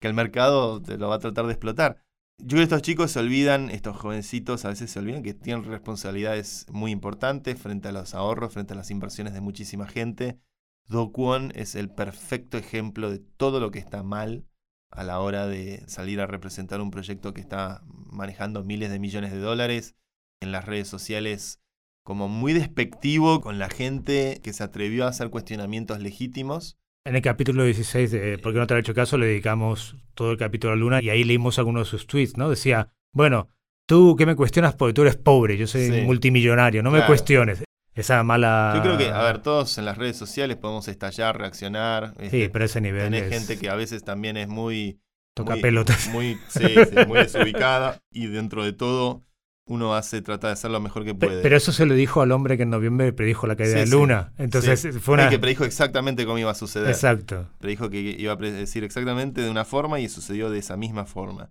[0.00, 1.96] que el mercado te lo va a tratar de explotar.
[2.38, 5.64] Yo creo que estos chicos se olvidan, estos jovencitos a veces se olvidan que tienen
[5.64, 10.38] responsabilidades muy importantes frente a los ahorros, frente a las inversiones de muchísima gente.
[10.86, 14.46] Do Kwon es el perfecto ejemplo de todo lo que está mal
[14.90, 19.32] a la hora de salir a representar un proyecto que está manejando miles de millones
[19.32, 19.96] de dólares
[20.40, 21.60] en las redes sociales
[22.04, 26.78] como muy despectivo con la gente que se atrevió a hacer cuestionamientos legítimos.
[27.06, 29.16] En el capítulo 16 de ¿Por qué no te ha hecho caso?
[29.16, 32.50] le dedicamos todo el capítulo a Luna y ahí leímos algunos de sus tweets, ¿no?
[32.50, 33.48] Decía, bueno,
[33.86, 36.00] tú qué me cuestionas porque tú eres pobre, yo soy Sí.
[36.02, 37.62] multimillonario, no me cuestiones.
[37.94, 38.72] Esa mala...
[38.74, 42.12] Yo creo que, a ver, todos en las redes sociales podemos estallar, reaccionar.
[42.18, 43.30] Sí, este, pero ese nivel tenés es...
[43.30, 44.98] gente que a veces también es muy...
[45.34, 46.08] toca muy- pelotas.
[46.08, 49.22] Muy, sí, sí, muy desubicada y dentro de todo
[49.68, 51.42] uno hace, trata de hacer lo mejor que puede.
[51.42, 53.86] Pero eso se lo dijo al hombre que en noviembre predijo la caída Sí, de.
[53.86, 54.32] Luna.
[54.38, 54.92] Entonces Sí.
[54.92, 55.24] fue una...
[55.24, 56.88] El que predijo exactamente cómo iba a suceder.
[56.88, 57.48] Exacto.
[57.58, 61.50] Predijo que iba a predecir exactamente de una forma y sucedió de esa misma forma.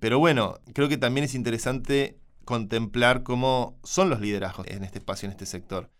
[0.00, 5.26] Pero bueno, creo que también es interesante contemplar cómo son los liderazgos en este espacio,
[5.26, 5.90] en este sector.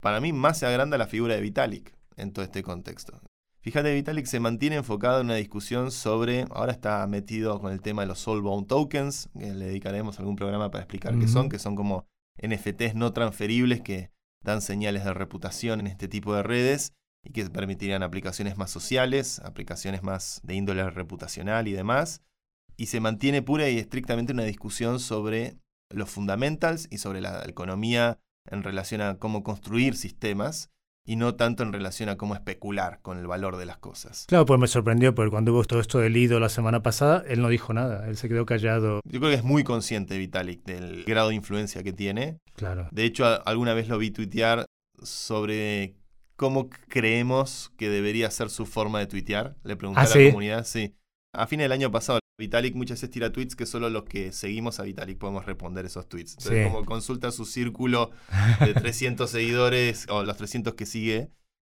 [0.00, 3.20] Para mí más se agranda la figura de Vitalik en todo este contexto.
[3.62, 8.02] Fíjate, Vitalik se mantiene enfocado en una discusión sobre, ahora está metido con el tema
[8.02, 11.76] de los Soulbound Tokens, que le dedicaremos algún programa para explicar qué son, que son
[11.76, 12.04] como
[12.42, 14.10] NFTs no transferibles que
[14.42, 19.38] dan señales de reputación en este tipo de redes y que permitirían aplicaciones más sociales,
[19.38, 22.20] aplicaciones más de índole reputacional y demás.
[22.76, 25.56] Y se mantiene pura y estrictamente una discusión sobre
[25.88, 28.18] los fundamentals y sobre la economía
[28.50, 30.72] en relación a cómo construir sistemas
[31.04, 34.24] y no tanto en relación a cómo especular con el valor de las cosas.
[34.28, 37.40] Claro, pues me sorprendió porque cuando hubo todo esto del Lido la semana pasada, él
[37.42, 38.08] no dijo nada.
[38.08, 39.00] Él se quedó callado.
[39.04, 42.38] Yo creo que es muy consciente Vitalik del grado de influencia que tiene.
[42.54, 42.88] Claro.
[42.92, 44.64] De hecho, alguna vez lo vi tuitear
[45.02, 45.96] sobre
[46.36, 49.56] cómo creemos que debería ser su forma de tuitear.
[49.64, 50.26] Le pregunté ¿Ah, a la sí?
[50.26, 50.94] comunidad, sí.
[51.34, 54.78] A fines del año pasado, Vitalik muchas veces tira tweets que solo los que seguimos
[54.80, 56.32] a Vitalik podemos responder esos tweets.
[56.32, 56.70] Entonces, Sí.
[56.72, 58.10] como consulta su círculo
[58.60, 61.30] de 300 seguidores o los 300 que sigue.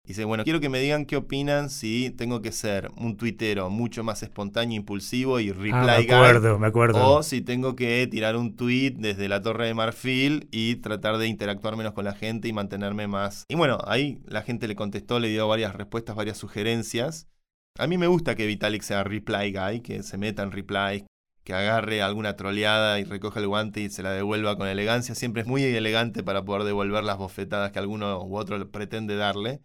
[0.04, 4.02] Dice, bueno, quiero que me digan qué opinan si tengo que ser un tuitero mucho
[4.02, 7.08] más espontáneo, impulsivo y Ah, reply me guy, acuerdo, me acuerdo.
[7.18, 11.28] o si tengo que tirar un tweet desde la Torre de Marfil y tratar de
[11.28, 13.44] interactuar menos con la gente y mantenerme más.
[13.48, 17.28] Y bueno, ahí la gente le contestó, le dio varias respuestas, varias sugerencias.
[17.78, 21.06] A mí me gusta que Vitalik sea reply guy, que se meta en reply,
[21.42, 25.14] que agarre alguna troleada y recoja el guante y se la devuelva con elegancia.
[25.14, 29.62] Siempre es muy elegante para poder devolver las bofetadas que alguno u otro pretende darle.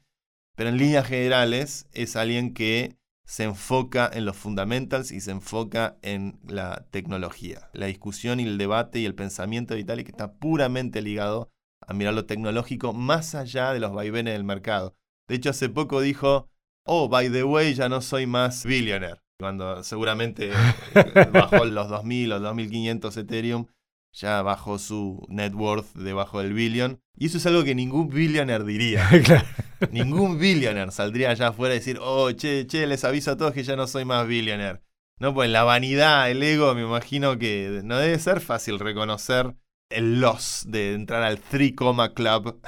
[0.55, 5.97] Pero en líneas generales es alguien que se enfoca en los fundamentals y se enfoca
[6.01, 7.69] en la tecnología.
[7.73, 11.51] La discusión y el debate y el pensamiento de Vitalik está puramente ligado
[11.85, 14.95] a mirar lo tecnológico más allá de los vaivenes del mercado.
[15.27, 16.49] De hecho, hace poco dijo,
[16.87, 19.21] oh, by the way, ya no soy más billionaire.
[19.39, 23.67] Cuando seguramente eh, bajó los 2.000 o 2.500 Ethereum,
[24.11, 26.99] ya bajó su net worth debajo del billion.
[27.15, 29.07] Y eso es algo que ningún billionaire diría.
[29.23, 29.45] Claro.
[29.91, 33.61] Ningún billionaire saldría allá afuera y decir, oh, che, che, les aviso a todos que
[33.61, 34.81] ya no soy más billionaire.
[35.19, 39.55] No, pues la vanidad, el ego, me imagino que no debe ser fácil reconocer
[39.89, 42.59] el loss de entrar al 3 Coma Club.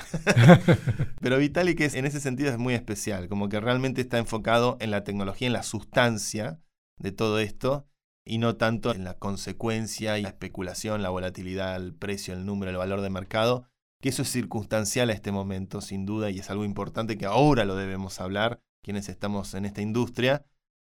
[1.22, 4.92] Pero Vitalik es, en ese sentido es muy especial, como que realmente está enfocado en
[4.92, 6.60] la tecnología, en la sustancia
[6.98, 7.88] de todo esto,
[8.26, 12.72] y no tanto en la consecuencia y la especulación, la volatilidad, el precio, el número,
[12.72, 13.66] el valor de mercado,
[14.02, 17.66] que eso es circunstancial a este momento, sin duda, y es algo importante que ahora
[17.66, 20.46] lo debemos hablar, quienes estamos en esta industria,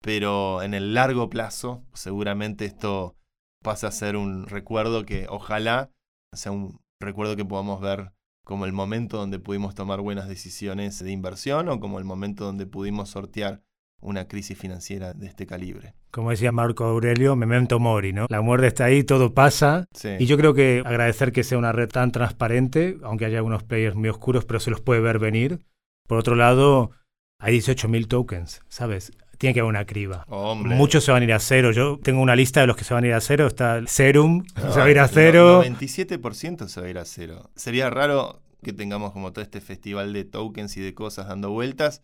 [0.03, 3.17] pero en el largo plazo seguramente esto
[3.63, 5.91] pasa a ser un recuerdo que ojalá
[6.37, 8.13] sea un recuerdo que podamos ver
[8.45, 12.67] como el momento donde pudimos tomar buenas decisiones de inversión o como el momento donde
[12.67, 13.63] pudimos sortear
[14.01, 15.95] una crisis financiera de este calibre.
[16.11, 18.27] Como decía Marco Aurelio, memento mori, ¿no?
[18.29, 19.87] La muerte está ahí, todo pasa.
[19.93, 20.11] Sí.
[20.19, 23.97] Y yo creo que agradecer que sea una red tan transparente, aunque haya algunos players
[23.97, 25.67] muy oscuros, pero se los puede ver venir.
[26.07, 26.93] Por otro lado,
[27.41, 29.13] hay 18.000 tokens, ¿sabes?
[29.39, 30.25] Tiene que haber una criba.
[30.29, 30.75] Hombre.
[30.77, 31.73] Muchos se van a ir a cero.
[31.73, 33.47] Yo tengo una lista de los que se van a ir a cero.
[33.47, 35.63] Está el Serum, No, se va a ir a no, cero.
[35.65, 37.51] 97% se va a ir a cero.
[37.57, 42.03] Sería raro que tengamos como todo este festival de tokens y de cosas dando vueltas.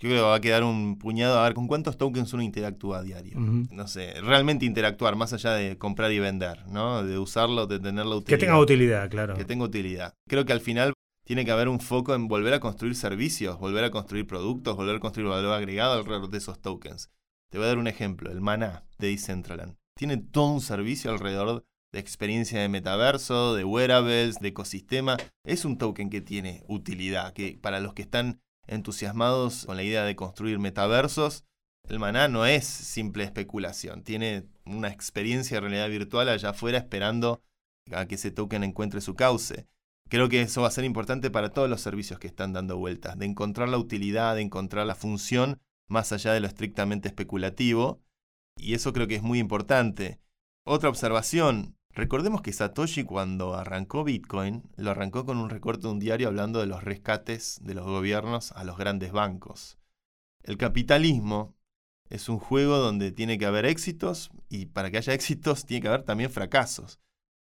[0.00, 1.38] Yo creo que va a quedar un puñado.
[1.38, 3.38] A ver, ¿con cuántos tokens uno interactúa a diario?
[3.38, 7.04] No sé, realmente interactuar, más allá de comprar y vender, ¿no?
[7.04, 9.36] De usarlo, de tenerlo Que tenga utilidad, claro.
[9.36, 10.14] que tenga utilidad.
[10.28, 10.92] Creo que al final
[11.24, 14.96] tiene que haber un foco en volver a construir servicios, volver a construir productos, volver
[14.96, 17.10] a construir valor agregado alrededor de esos tokens.
[17.50, 19.76] Te voy a dar un ejemplo, el Maná de Decentraland.
[19.96, 25.16] Tiene todo un servicio alrededor de experiencia de metaverso, de wearables, de ecosistema.
[25.44, 30.04] Es un token que tiene utilidad, que para los que están entusiasmados con la idea
[30.04, 31.44] de construir metaversos,
[31.88, 37.42] el maná no es simple especulación, tiene una experiencia de realidad virtual allá afuera esperando
[37.90, 39.66] a que ese token encuentre su cauce.
[40.12, 43.18] Creo que eso va a ser importante para todos los servicios que están dando vueltas,
[43.18, 45.58] de encontrar la utilidad, de encontrar la función
[45.88, 48.02] más allá de lo estrictamente especulativo,
[48.58, 50.20] y eso creo que es muy importante.
[50.66, 55.98] Otra observación, recordemos que Satoshi cuando arrancó Bitcoin, lo arrancó con un recorte de un
[55.98, 59.78] diario hablando de los rescates de los gobiernos a los grandes bancos.
[60.42, 61.56] El capitalismo
[62.10, 65.88] es un juego donde tiene que haber éxitos y para que haya éxitos tiene que
[65.88, 67.00] haber también fracasos.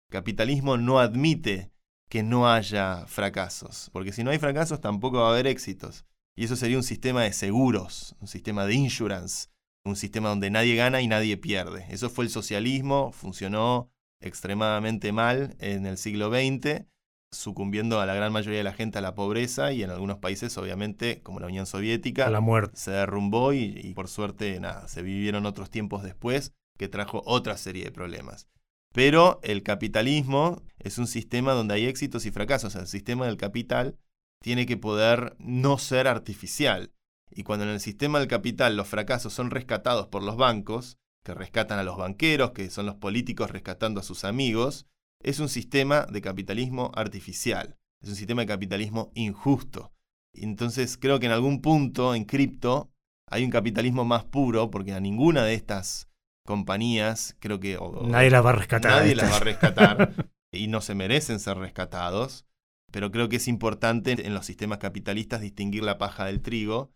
[0.09, 1.69] Capitalismo no admite
[2.12, 6.05] que no haya fracasos, porque si no hay fracasos tampoco va a haber éxitos.
[6.36, 9.47] Y eso sería un sistema de seguros, un sistema de insurance,
[9.86, 11.86] un sistema donde nadie gana y nadie pierde.
[11.89, 13.89] Eso fue el socialismo, funcionó
[14.20, 16.84] extremadamente mal en el siglo XX,
[17.32, 20.57] sucumbiendo a la gran mayoría de la gente a la pobreza y en algunos países,
[20.57, 22.76] obviamente, como la Unión Soviética, A la muerte.
[22.76, 27.55] se derrumbó y, y por suerte, nada, se vivieron otros tiempos después que trajo otra
[27.55, 28.49] serie de problemas.
[28.93, 32.75] Pero el capitalismo es un sistema donde hay éxitos y fracasos.
[32.75, 33.97] El sistema del capital
[34.41, 36.91] tiene que poder no ser artificial.
[37.29, 41.33] Y cuando en el sistema del capital los fracasos son rescatados por los bancos, que
[41.33, 44.87] rescatan a los banqueros, que son los políticos rescatando a sus amigos,
[45.21, 47.77] es un sistema de capitalismo artificial.
[48.01, 49.93] Es un sistema de capitalismo injusto.
[50.33, 52.91] Entonces creo que en algún punto en cripto
[53.27, 56.09] hay un capitalismo más puro, porque a ninguna de estas
[56.45, 57.77] compañías creo que...
[57.77, 58.91] o- Nadie las va a rescatar.
[58.91, 60.13] Nadie las va a rescatar
[60.51, 62.45] y no se merecen ser rescatados,
[62.91, 66.91] pero creo que es importante en los sistemas capitalistas distinguir la paja del trigo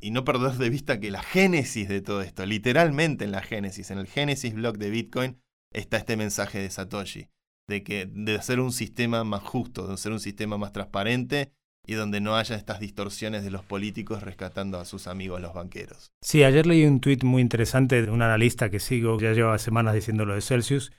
[0.00, 3.90] y no perder de vista que la génesis de todo esto, literalmente en la génesis,
[3.90, 5.40] en el génesis block de Bitcoin,
[5.72, 7.28] está este mensaje de Satoshi,
[7.66, 11.52] de que de hacer un sistema más justo, de hacer un sistema más transparente
[11.88, 16.12] y donde no haya estas distorsiones de los políticos rescatando a sus amigos los banqueros.
[16.22, 19.94] Sí, ayer leí un tuit muy interesante de un analista que sigo, ya lleva semanas
[19.94, 20.92] diciendo lo de Celsius,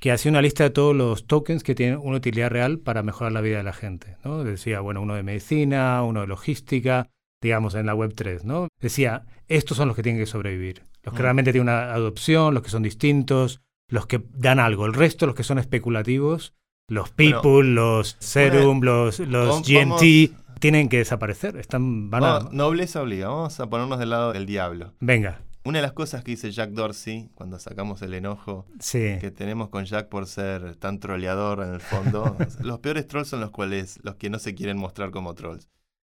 [0.00, 3.30] que hacía una lista de todos los tokens que tienen una utilidad real para mejorar
[3.32, 4.16] la vida de la gente.
[4.24, 4.42] ¿no?
[4.42, 7.08] Decía, bueno, uno de medicina, uno de logística,
[7.40, 8.66] digamos, en la web 3, ¿no?
[8.80, 10.82] Decía, estos son los que tienen que sobrevivir.
[11.04, 11.22] Los que Mm.
[11.22, 14.84] realmente tienen una adopción, los que son distintos, los que dan algo.
[14.86, 16.54] El resto, los que son especulativos,
[16.88, 21.56] los Bueno, people, los serum, los, los Vamos- GMT, tienen que desaparecer.
[21.56, 22.32] Están, van a...
[22.34, 24.92] Vamos, nobleza obliga, vamos a ponernos del lado del diablo.
[25.00, 29.16] Venga, Una de las cosas que dice Jack Dorsey cuando sacamos el enojo sí.
[29.20, 33.40] que tenemos con Jack por ser tan troleador en el fondo, los peores trolls son
[33.40, 35.68] los cuales los que no se quieren mostrar como trolls.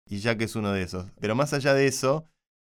[0.09, 1.07] Y Jack es uno de esos.
[1.21, 2.25] Pero más allá de eso,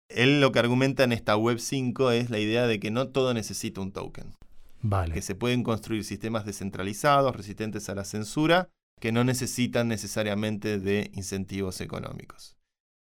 [0.08, 3.34] él lo que argumenta en esta web 5 es la idea de que no todo
[3.34, 4.34] necesita un token,
[4.80, 5.14] Vale.
[5.14, 8.68] que se pueden construir sistemas descentralizados, resistentes a la censura,
[9.00, 12.56] que no necesitan necesariamente de incentivos económicos.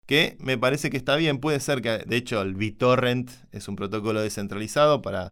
[0.05, 3.75] Que me parece que está bien, puede ser que, de hecho, el BitTorrent es un
[3.75, 5.30] protocolo descentralizado para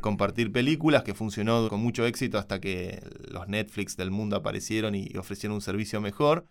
[0.00, 5.16] compartir películas que funcionó con mucho éxito hasta que los Netflix del mundo aparecieron y
[5.16, 6.46] ofrecieron un servicio mejor.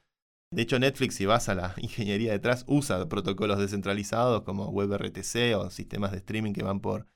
[0.52, 5.70] De hecho, Netflix, si vas a la ingeniería detrás, usa protocolos descentralizados como WebRTC o
[5.70, 7.08] sistemas de streaming que van por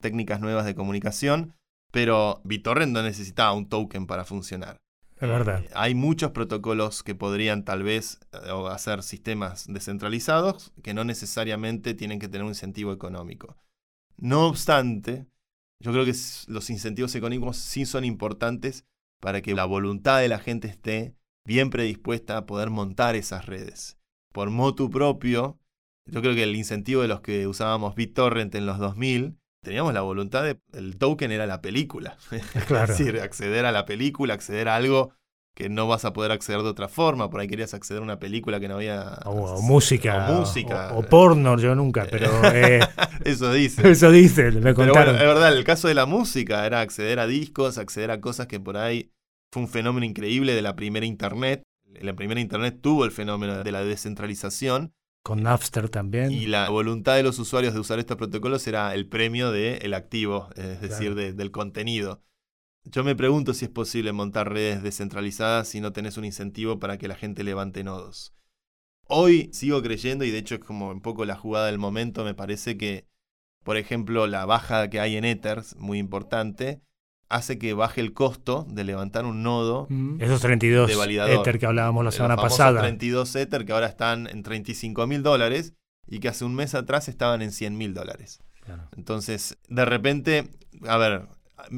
[0.00, 1.54] técnicas nuevas de comunicación,
[1.96, 4.76] pero BitTorrent no necesitaba un token para funcionar.
[5.18, 5.64] Es verdad.
[5.64, 11.94] Eh, Hay muchos protocolos que podrían tal vez eh, hacer sistemas descentralizados que no necesariamente
[11.94, 13.56] tienen que tener un incentivo económico.
[14.18, 15.26] No obstante,
[15.80, 16.12] yo creo que
[16.48, 18.84] los incentivos económicos sí son importantes
[19.18, 21.14] para que la voluntad de la gente esté
[21.46, 23.96] bien predispuesta a poder montar esas redes.
[24.34, 25.58] Por motu propio,
[26.04, 30.02] yo creo que el incentivo de los que usábamos BitTorrent en los 2000, teníamos la
[30.02, 32.16] voluntad de, el token era la película.
[32.68, 32.92] Claro.
[32.92, 35.12] Es decir, acceder a la película, acceder a algo
[35.56, 37.30] que no vas a poder acceder de otra forma.
[37.30, 39.18] Por ahí querías acceder a una película que no había...
[39.24, 40.30] O, o música.
[40.30, 40.92] O música.
[40.92, 42.30] O, o porno, yo nunca, pero.
[42.54, 42.78] eh,
[43.24, 43.90] Eso dice.
[43.90, 45.14] Eso dice, me Pero contaron.
[45.16, 48.46] bueno, es verdad, el caso de la música era acceder a discos, acceder a cosas
[48.46, 49.10] que por ahí
[49.50, 51.62] fue un fenómeno increíble de la primera internet.
[52.00, 54.92] La primera internet tuvo el fenómeno de la descentralización
[55.26, 56.30] Con Napster también.
[56.30, 60.50] y la voluntad de los usuarios de usar estos protocolos era el premio del activo,
[60.54, 61.14] es decir, Claro.
[61.16, 62.22] de- del contenido.
[62.84, 66.96] Yo me pregunto si es posible montar redes descentralizadas si no tenés un incentivo para
[66.96, 68.34] que la gente levante nodos.
[69.08, 72.34] Hoy sigo creyendo, y de hecho es como un poco la jugada del momento, me
[72.34, 73.08] parece que,
[73.64, 76.82] por ejemplo, la baja que hay en Ether, muy importante,
[77.28, 80.20] hace que baje el costo de levantar un nodo Mm.
[80.20, 81.40] Esos 32 de validador.
[81.40, 82.80] Ether que hablábamos la semana pasada.
[82.80, 85.74] 32 Ether que ahora están en 35 mil dólares
[86.06, 88.40] y que hace un mes atrás estaban en 100 mil dólares.
[88.64, 88.88] Claro.
[88.96, 90.50] Entonces, de repente,
[90.86, 91.28] a ver,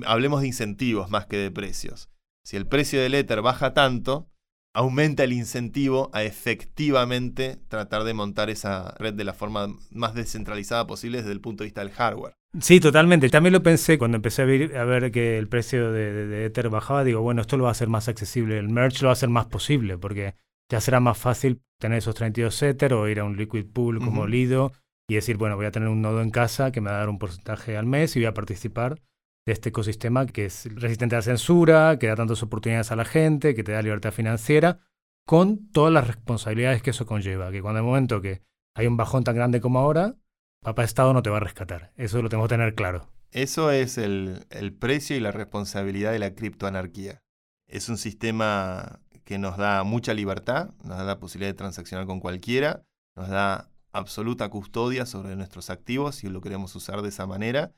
[0.07, 2.09] hablemos de incentivos más que de precios.
[2.45, 4.31] Si el precio del Ether baja tanto,
[4.75, 10.87] aumenta el incentivo a efectivamente tratar de montar esa red de la forma más descentralizada
[10.87, 12.35] posible desde el punto de vista del hardware.
[12.61, 13.29] Sí, totalmente.
[13.29, 16.45] También lo pensé cuando empecé a ver, a ver que el precio de, de- de
[16.47, 17.05] Ether bajaba.
[17.05, 18.59] Digo, bueno, esto lo va a hacer más accesible.
[18.59, 20.35] El merge lo va a hacer más posible porque
[20.71, 24.27] ya será más fácil tener esos 32 Ether o ir a un liquid pool como.
[24.27, 24.73] Lido
[25.11, 27.09] y decir, bueno, voy a tener un nodo en casa que me va a dar
[27.09, 29.01] un porcentaje al mes y voy a participar
[29.49, 33.07] de este ecosistema que es resistente a la censura, que da tantas oportunidades a la
[33.07, 34.81] gente, que te da libertad financiera,
[35.27, 37.51] con todas las responsabilidades que eso conlleva.
[37.51, 38.43] Que cuando el momento que
[38.75, 40.17] hay un bajón tan grande como ahora,
[40.63, 41.93] papá Estado no te va a rescatar.
[41.97, 43.09] Eso lo tengo que tener claro.
[43.31, 47.23] Eso es el, el precio y la responsabilidad de la criptoanarquía.
[47.67, 52.21] Es un sistema que nos da mucha libertad, nos da la posibilidad de transaccionar con
[52.21, 52.83] cualquiera,
[53.17, 57.73] nos da absoluta custodia sobre nuestros activos si lo queremos usar de esa manera.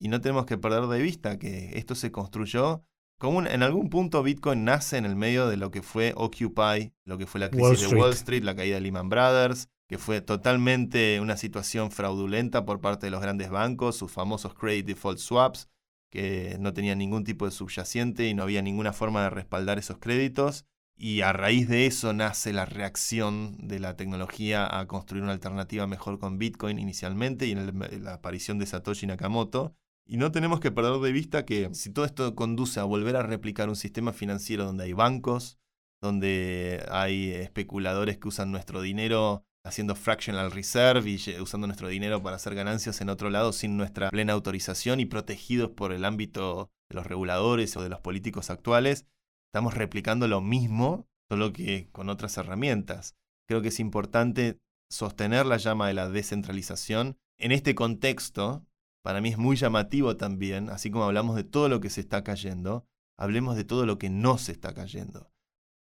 [0.00, 2.82] Y no tenemos que perder de vista que esto se construyó
[3.18, 6.92] como un- en algún punto Bitcoin nace en el medio de lo que fue Occupy,
[7.04, 8.00] lo que fue la crisis Wall de Street.
[8.02, 13.06] Wall Street, la caída de Lehman Brothers, que fue totalmente una situación fraudulenta por parte
[13.06, 15.68] de los grandes bancos, sus famosos credit default swaps,
[16.10, 19.98] que no tenían ningún tipo de subyacente y no había ninguna forma de respaldar esos
[19.98, 20.64] créditos.
[20.96, 25.86] Y a raíz de eso nace la reacción de la tecnología a construir una alternativa
[25.88, 29.74] mejor con Bitcoin inicialmente y en, el- en la aparición de Satoshi Nakamoto.
[30.06, 33.22] Y no tenemos que perder de vista que si todo esto conduce a volver a
[33.22, 35.58] replicar un sistema financiero donde hay bancos,
[36.02, 42.36] donde hay especuladores que usan nuestro dinero haciendo fractional reserve y usando nuestro dinero para
[42.36, 46.96] hacer ganancias en otro lado sin nuestra plena autorización y protegidos por el ámbito de
[46.96, 49.06] los reguladores o de los políticos actuales,
[49.48, 53.16] estamos replicando lo mismo, solo que con otras herramientas.
[53.48, 54.58] Creo que es importante
[54.90, 57.16] sostener la llama de la descentralización.
[57.38, 58.66] En este contexto,
[59.04, 62.24] para mí es muy llamativo también, así como hablamos de todo lo que se está
[62.24, 62.86] cayendo,
[63.18, 65.30] hablemos de todo lo que no se está cayendo.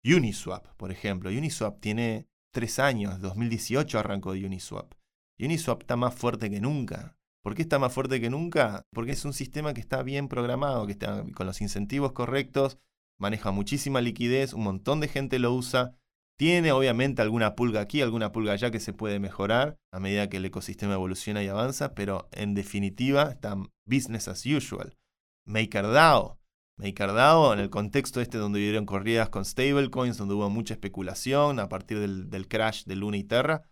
[0.04, 1.30] Uniswap, por ejemplo.
[1.30, 4.94] Uniswap tiene tres años, 2018 arrancó Uniswap.
[5.38, 7.16] Uniswap está más fuerte que nunca.
[7.44, 8.86] ¿Por qué está más fuerte que nunca?
[8.92, 12.78] Porque es un sistema que está bien programado, que está con los incentivos correctos,
[13.20, 15.96] maneja muchísima liquidez, un montón de gente lo usa.
[16.43, 20.38] Tiene obviamente alguna pulga aquí, alguna pulga allá que se puede mejorar a medida que
[20.38, 23.55] el ecosistema evoluciona y avanza, pero en definitiva está
[23.86, 24.99] business as usual.
[25.47, 26.40] MakerDAO.
[26.80, 31.68] MakerDAO, en el contexto este donde vivieron corridas con stablecoins, donde hubo mucha especulación a
[31.68, 33.62] partir del, crash de Luna y Terra,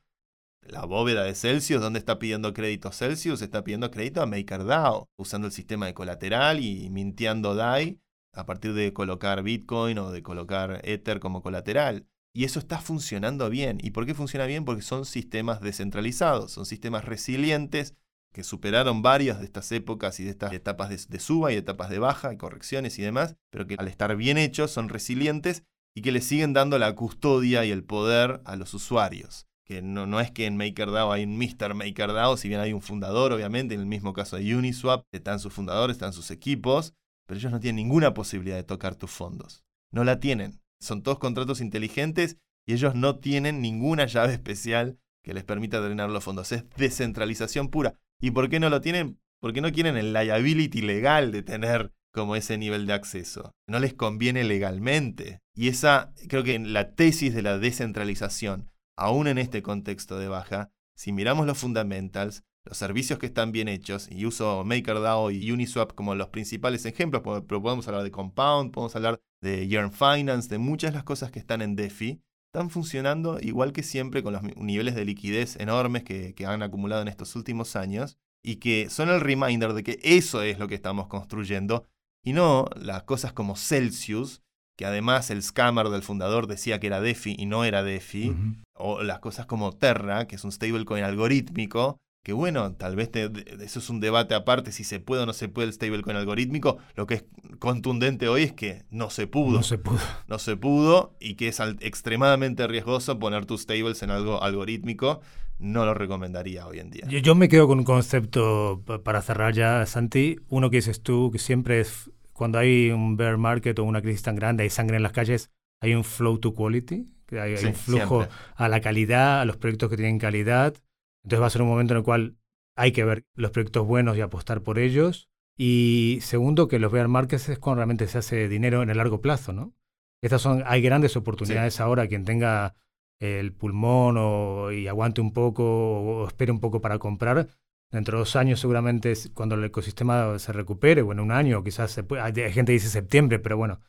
[0.62, 3.42] la bóveda de Celsius, ¿dónde está pidiendo crédito Celsius?
[3.42, 8.00] Está pidiendo crédito a MakerDAO, usando el sistema de colateral y mintiendo DAI
[8.32, 12.06] a partir de colocar Bitcoin o de colocar Ether como colateral.
[12.32, 13.78] Y eso está funcionando bien.
[13.82, 14.64] ¿Y por qué funciona bien?
[14.64, 17.94] Porque son sistemas descentralizados, son sistemas resilientes
[18.32, 21.98] que superaron varias de estas épocas y de estas etapas de, suba y etapas de
[21.98, 25.64] baja y correcciones y demás, pero que al estar bien hechos son resilientes
[25.96, 29.46] y que le siguen dando la custodia y el poder a los usuarios.
[29.64, 31.74] Que no, no es que en MakerDAO hay un Mr.
[31.74, 35.52] MakerDAO, si bien hay un fundador, obviamente, en el mismo caso de Uniswap, están sus
[35.52, 36.94] fundadores, están sus equipos,
[37.26, 39.64] pero ellos no tienen ninguna posibilidad de tocar tus fondos.
[39.92, 40.60] No la tienen.
[40.80, 46.10] Son todos contratos inteligentes y ellos no tienen ninguna llave especial que les permita drenar
[46.10, 46.52] los fondos.
[46.52, 47.94] Es descentralización pura.
[48.20, 49.20] ¿Y por qué no lo tienen?
[49.40, 53.52] Porque no quieren el liability legal de tener como ese nivel de acceso.
[53.66, 55.40] No les conviene legalmente.
[55.54, 60.70] Y esa, creo que la tesis de la descentralización, aún en este contexto de baja,
[60.96, 65.92] si miramos los fundamentals, los servicios que están bien hechos, y uso MakerDAO y Uniswap
[65.92, 70.58] como los principales ejemplos, pero podemos hablar de Compound, podemos hablar de Yearn Finance, de
[70.58, 72.22] muchas de las cosas que están en DeFi,
[72.54, 77.02] están funcionando igual que siempre con los niveles de liquidez enormes que, que han acumulado
[77.02, 80.76] en estos últimos años y que son el reminder de que eso es lo que
[80.76, 81.88] estamos construyendo
[82.24, 84.42] y no las cosas como Celsius,
[84.78, 88.32] que además el scammer del fundador decía que era DeFi y no era DeFi,
[88.74, 93.78] o las cosas como Terra, que es un stablecoin algorítmico, que bueno, tal vez eso
[93.78, 96.76] es un debate aparte si se puede o no se puede el stablecoin algorítmico.
[96.94, 97.24] Lo que es
[97.58, 99.56] contundente hoy es que no se pudo.
[99.56, 100.00] No se pudo.
[100.28, 105.22] No se pudo y que es extremadamente riesgoso poner tus stables en algo algorítmico.
[105.58, 107.06] No lo recomendaría hoy en día.
[107.08, 110.36] Yo, yo me quedo con un concepto para cerrar ya, Santi.
[110.48, 114.22] Uno que dices tú, que siempre es cuando hay un bear market o una crisis
[114.22, 115.50] tan grande, hay sangre en las calles,
[115.80, 119.90] hay un flow to quality, que hay, un flujo a la calidad, a los proyectos
[119.90, 120.74] que tienen calidad
[121.22, 122.36] entonces va a ser un momento en el cual
[122.76, 125.28] hay que ver los proyectos buenos y apostar por ellos.
[125.56, 129.20] Y segundo, que los bear markets es cuando realmente se hace dinero en el largo
[129.20, 129.74] plazo, ¿no?
[130.22, 132.74] Estas son, hay grandes oportunidades ahora, quien tenga
[133.20, 137.48] el pulmón o, y aguante un poco o, espere un poco para comprar,
[137.90, 142.02] dentro de dos años seguramente cuando el ecosistema se recupere, bueno, un año quizás, se
[142.02, 143.80] puede, hay gente que dice septiembre, pero bueno,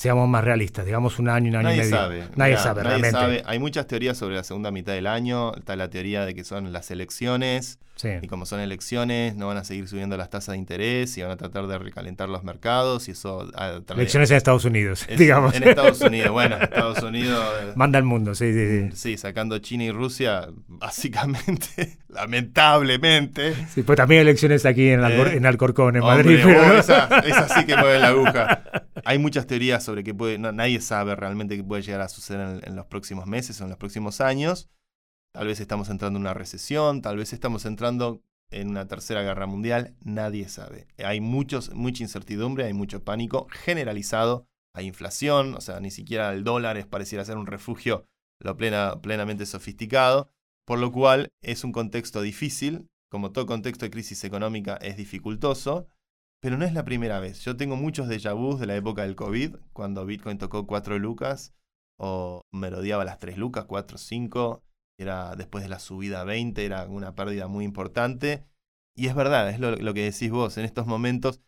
[0.00, 1.94] seamos más realistas, digamos un año, un año nadie y medio.
[1.94, 2.24] Sabe.
[2.34, 3.10] Nadie sabe, nadie realmente.
[3.10, 3.42] Sabe.
[3.44, 5.54] Hay muchas teorías sobre la segunda mitad del año.
[5.54, 7.78] Está la teoría de que son las elecciones.
[8.22, 11.32] Y como son elecciones, no van a seguir subiendo las tasas de interés y van
[11.32, 13.46] a tratar de recalentar los mercados y eso...
[13.90, 15.54] Elecciones en Estados Unidos, digamos.
[15.54, 17.44] En Estados Unidos, bueno, Estados Unidos...
[17.74, 18.96] Manda al mundo, sí, sí, sí.
[18.96, 23.54] Sí, sacando China y Rusia, básicamente, lamentablemente.
[23.68, 26.40] Sí, pues también elecciones aquí en, eh, en Alcorcón, en Madrid.
[26.42, 26.78] Pero...
[26.78, 28.62] esa, sí que mueve la aguja.
[29.04, 30.38] Hay muchas teorías sobre que puede...
[30.38, 33.78] nadie sabe realmente qué puede llegar a suceder en los próximos meses o en los
[33.78, 34.68] próximos años.
[35.32, 39.46] Tal vez estamos entrando en una recesión, tal vez estamos entrando en una tercera guerra
[39.46, 40.88] mundial, nadie sabe.
[40.98, 41.60] Hay mucha
[42.02, 47.24] incertidumbre, hay mucho pánico generalizado, hay inflación, o sea, ni siquiera el dólar es pareciera
[47.24, 48.06] ser un refugio
[48.40, 50.30] lo plena, plenamente sofisticado,
[50.66, 55.86] por lo cual es un contexto difícil, como todo contexto de crisis económica es dificultoso,
[56.40, 57.40] pero no es la primera vez.
[57.44, 61.54] Yo tengo muchos déjà vus de la época del COVID, cuando Bitcoin tocó 4 lucas,
[61.98, 64.64] o merodeaba las 3 lucas, 4, 5,
[64.98, 68.46] era después de la subida a 20, era una pérdida muy importante.
[68.96, 71.40] Y es verdad, es lo, que decís vos, en estos momentos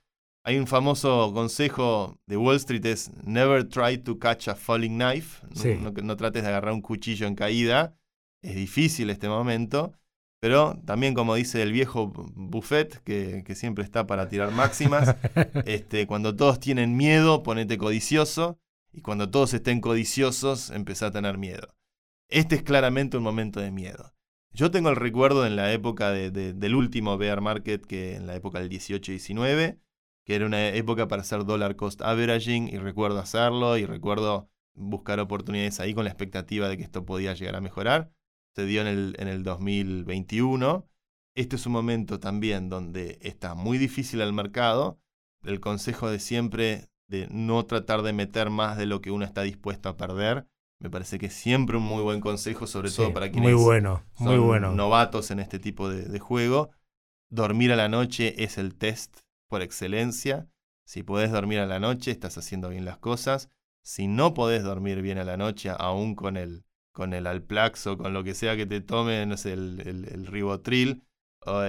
[0.45, 5.47] hay un famoso consejo de Wall Street, es never try to catch a falling knife,
[5.81, 7.97] no, trates de agarrar un cuchillo en caída,
[8.43, 9.93] es difícil este momento,
[10.43, 15.15] pero también como dice el viejo Buffett, que, que siempre está para tirar máximas,
[15.67, 18.59] este, cuando todos tienen miedo, ponete codicioso,
[18.93, 21.77] y cuando todos estén codiciosos, empezá a tener miedo.
[22.29, 24.17] Este es claramente un momento de miedo.
[24.53, 28.59] Yo tengo el recuerdo en la época del último bear market, que en la época
[28.59, 29.79] del 18-19,
[30.25, 35.21] que era una época para hacer dollar cost averaging, y recuerdo hacerlo, y recuerdo buscar
[35.21, 38.11] oportunidades ahí con la expectativa de que esto podía llegar a mejorar.
[38.55, 40.87] Se dio en el, en el 2021.
[41.35, 45.01] Este es un momento también donde está muy difícil el mercado.
[45.43, 49.43] El consejo de siempre de no tratar de meter más de lo que uno está
[49.43, 50.47] dispuesto a perder
[50.83, 54.03] me parece que es siempre un muy buen consejo, sobre todo para quienes muy bueno,
[54.19, 54.73] muy son bueno.
[54.73, 56.71] novatos en este tipo de, juego.
[57.31, 60.49] Dormir a la noche es el test por excelencia.
[60.85, 63.49] Si podés dormir a la noche, estás haciendo bien las cosas.
[63.85, 67.99] Si no podés dormir bien a la noche, aún con el, con el Alplax o
[67.99, 71.03] con lo que sea que te tome, no sé, el, el, el Ribotril,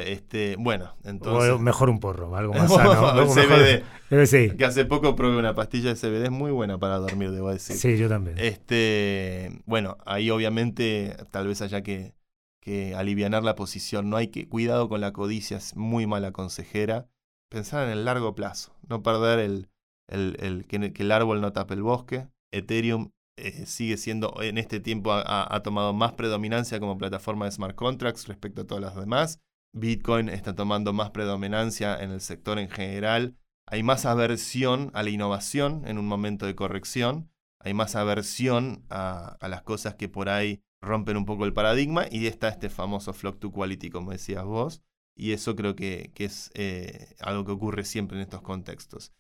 [0.06, 1.60] este, bueno, entonces.
[1.60, 3.26] mejor un porro, algo más sano.
[3.28, 4.26] CBD.
[4.28, 4.56] sí.
[4.56, 7.76] Que hace poco probé una pastilla de CBD, es muy buena para dormir, debo decir.
[7.76, 8.38] Sí, yo también.
[8.38, 12.14] Este, bueno, ahí obviamente tal vez haya que,
[12.62, 14.10] que alivianar la posición.
[14.10, 14.48] No hay que.
[14.48, 17.08] Cuidado con la codicia, es muy mala consejera.
[17.50, 19.70] Pensar en el largo plazo, no perder el,
[20.08, 22.28] el, el que, el árbol no tape el bosque.
[22.52, 27.76] Ethereum eh, sigue siendo, en este tiempo ha, tomado más predominancia como plataforma de smart
[27.76, 29.40] contracts respecto a todas las demás
[29.74, 33.36] Bitcoin está tomando más predominancia en el sector en general.
[33.66, 37.32] Hay más aversión a la innovación en un momento de corrección.
[37.60, 42.06] Hay más aversión a, las cosas que por ahí rompen un poco el paradigma.
[42.12, 44.84] Y está este famoso flock to quality, como decías vos.
[45.16, 49.12] Y eso creo que, es eh, algo que ocurre siempre en estos contextos.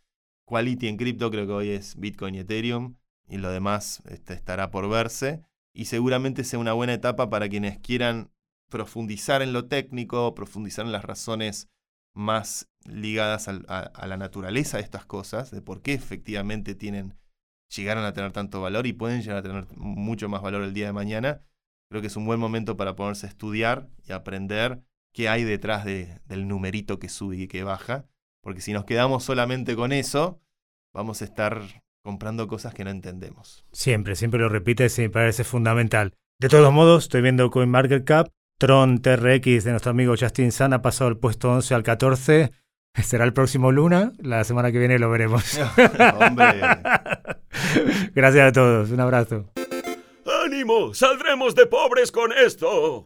[0.45, 2.95] Quality en cripto creo que hoy es Bitcoin y Ethereum.
[3.28, 5.43] Y lo demás este, estará por verse.
[5.74, 8.32] Y seguramente sea una buena etapa para quienes quieran
[8.69, 11.69] profundizar en lo técnico, profundizar en las razones
[12.13, 17.15] más ligadas a, la naturaleza de estas cosas, de por qué efectivamente tienen,
[17.76, 20.88] llegaron a tener tanto valor y pueden llegar a tener mucho más valor el día
[20.88, 21.41] de mañana,
[21.89, 25.86] creo que es un buen momento para ponerse a estudiar y aprender qué hay detrás
[25.86, 28.05] del numerito que sube y que baja,
[28.41, 30.41] porque si nos quedamos solamente con eso,
[30.93, 31.61] vamos a estar
[32.04, 33.66] comprando cosas que no entendemos.
[33.72, 36.14] Siempre, siempre lo repites y me parece fundamental.
[36.39, 38.28] De todos modos, estoy viendo CoinMarketCap
[38.60, 42.51] Tron TRX de nuestro amigo Justin Sun ha pasado el puesto 11 al 14.
[43.04, 44.12] Será el próximo Luna.
[44.20, 45.43] La semana que viene lo veremos.
[48.16, 48.91] Gracias a todos.
[48.91, 49.51] Un abrazo.
[50.45, 50.93] ¡Ánimo!
[50.93, 53.06] ¡Saldremos de pobres con esto!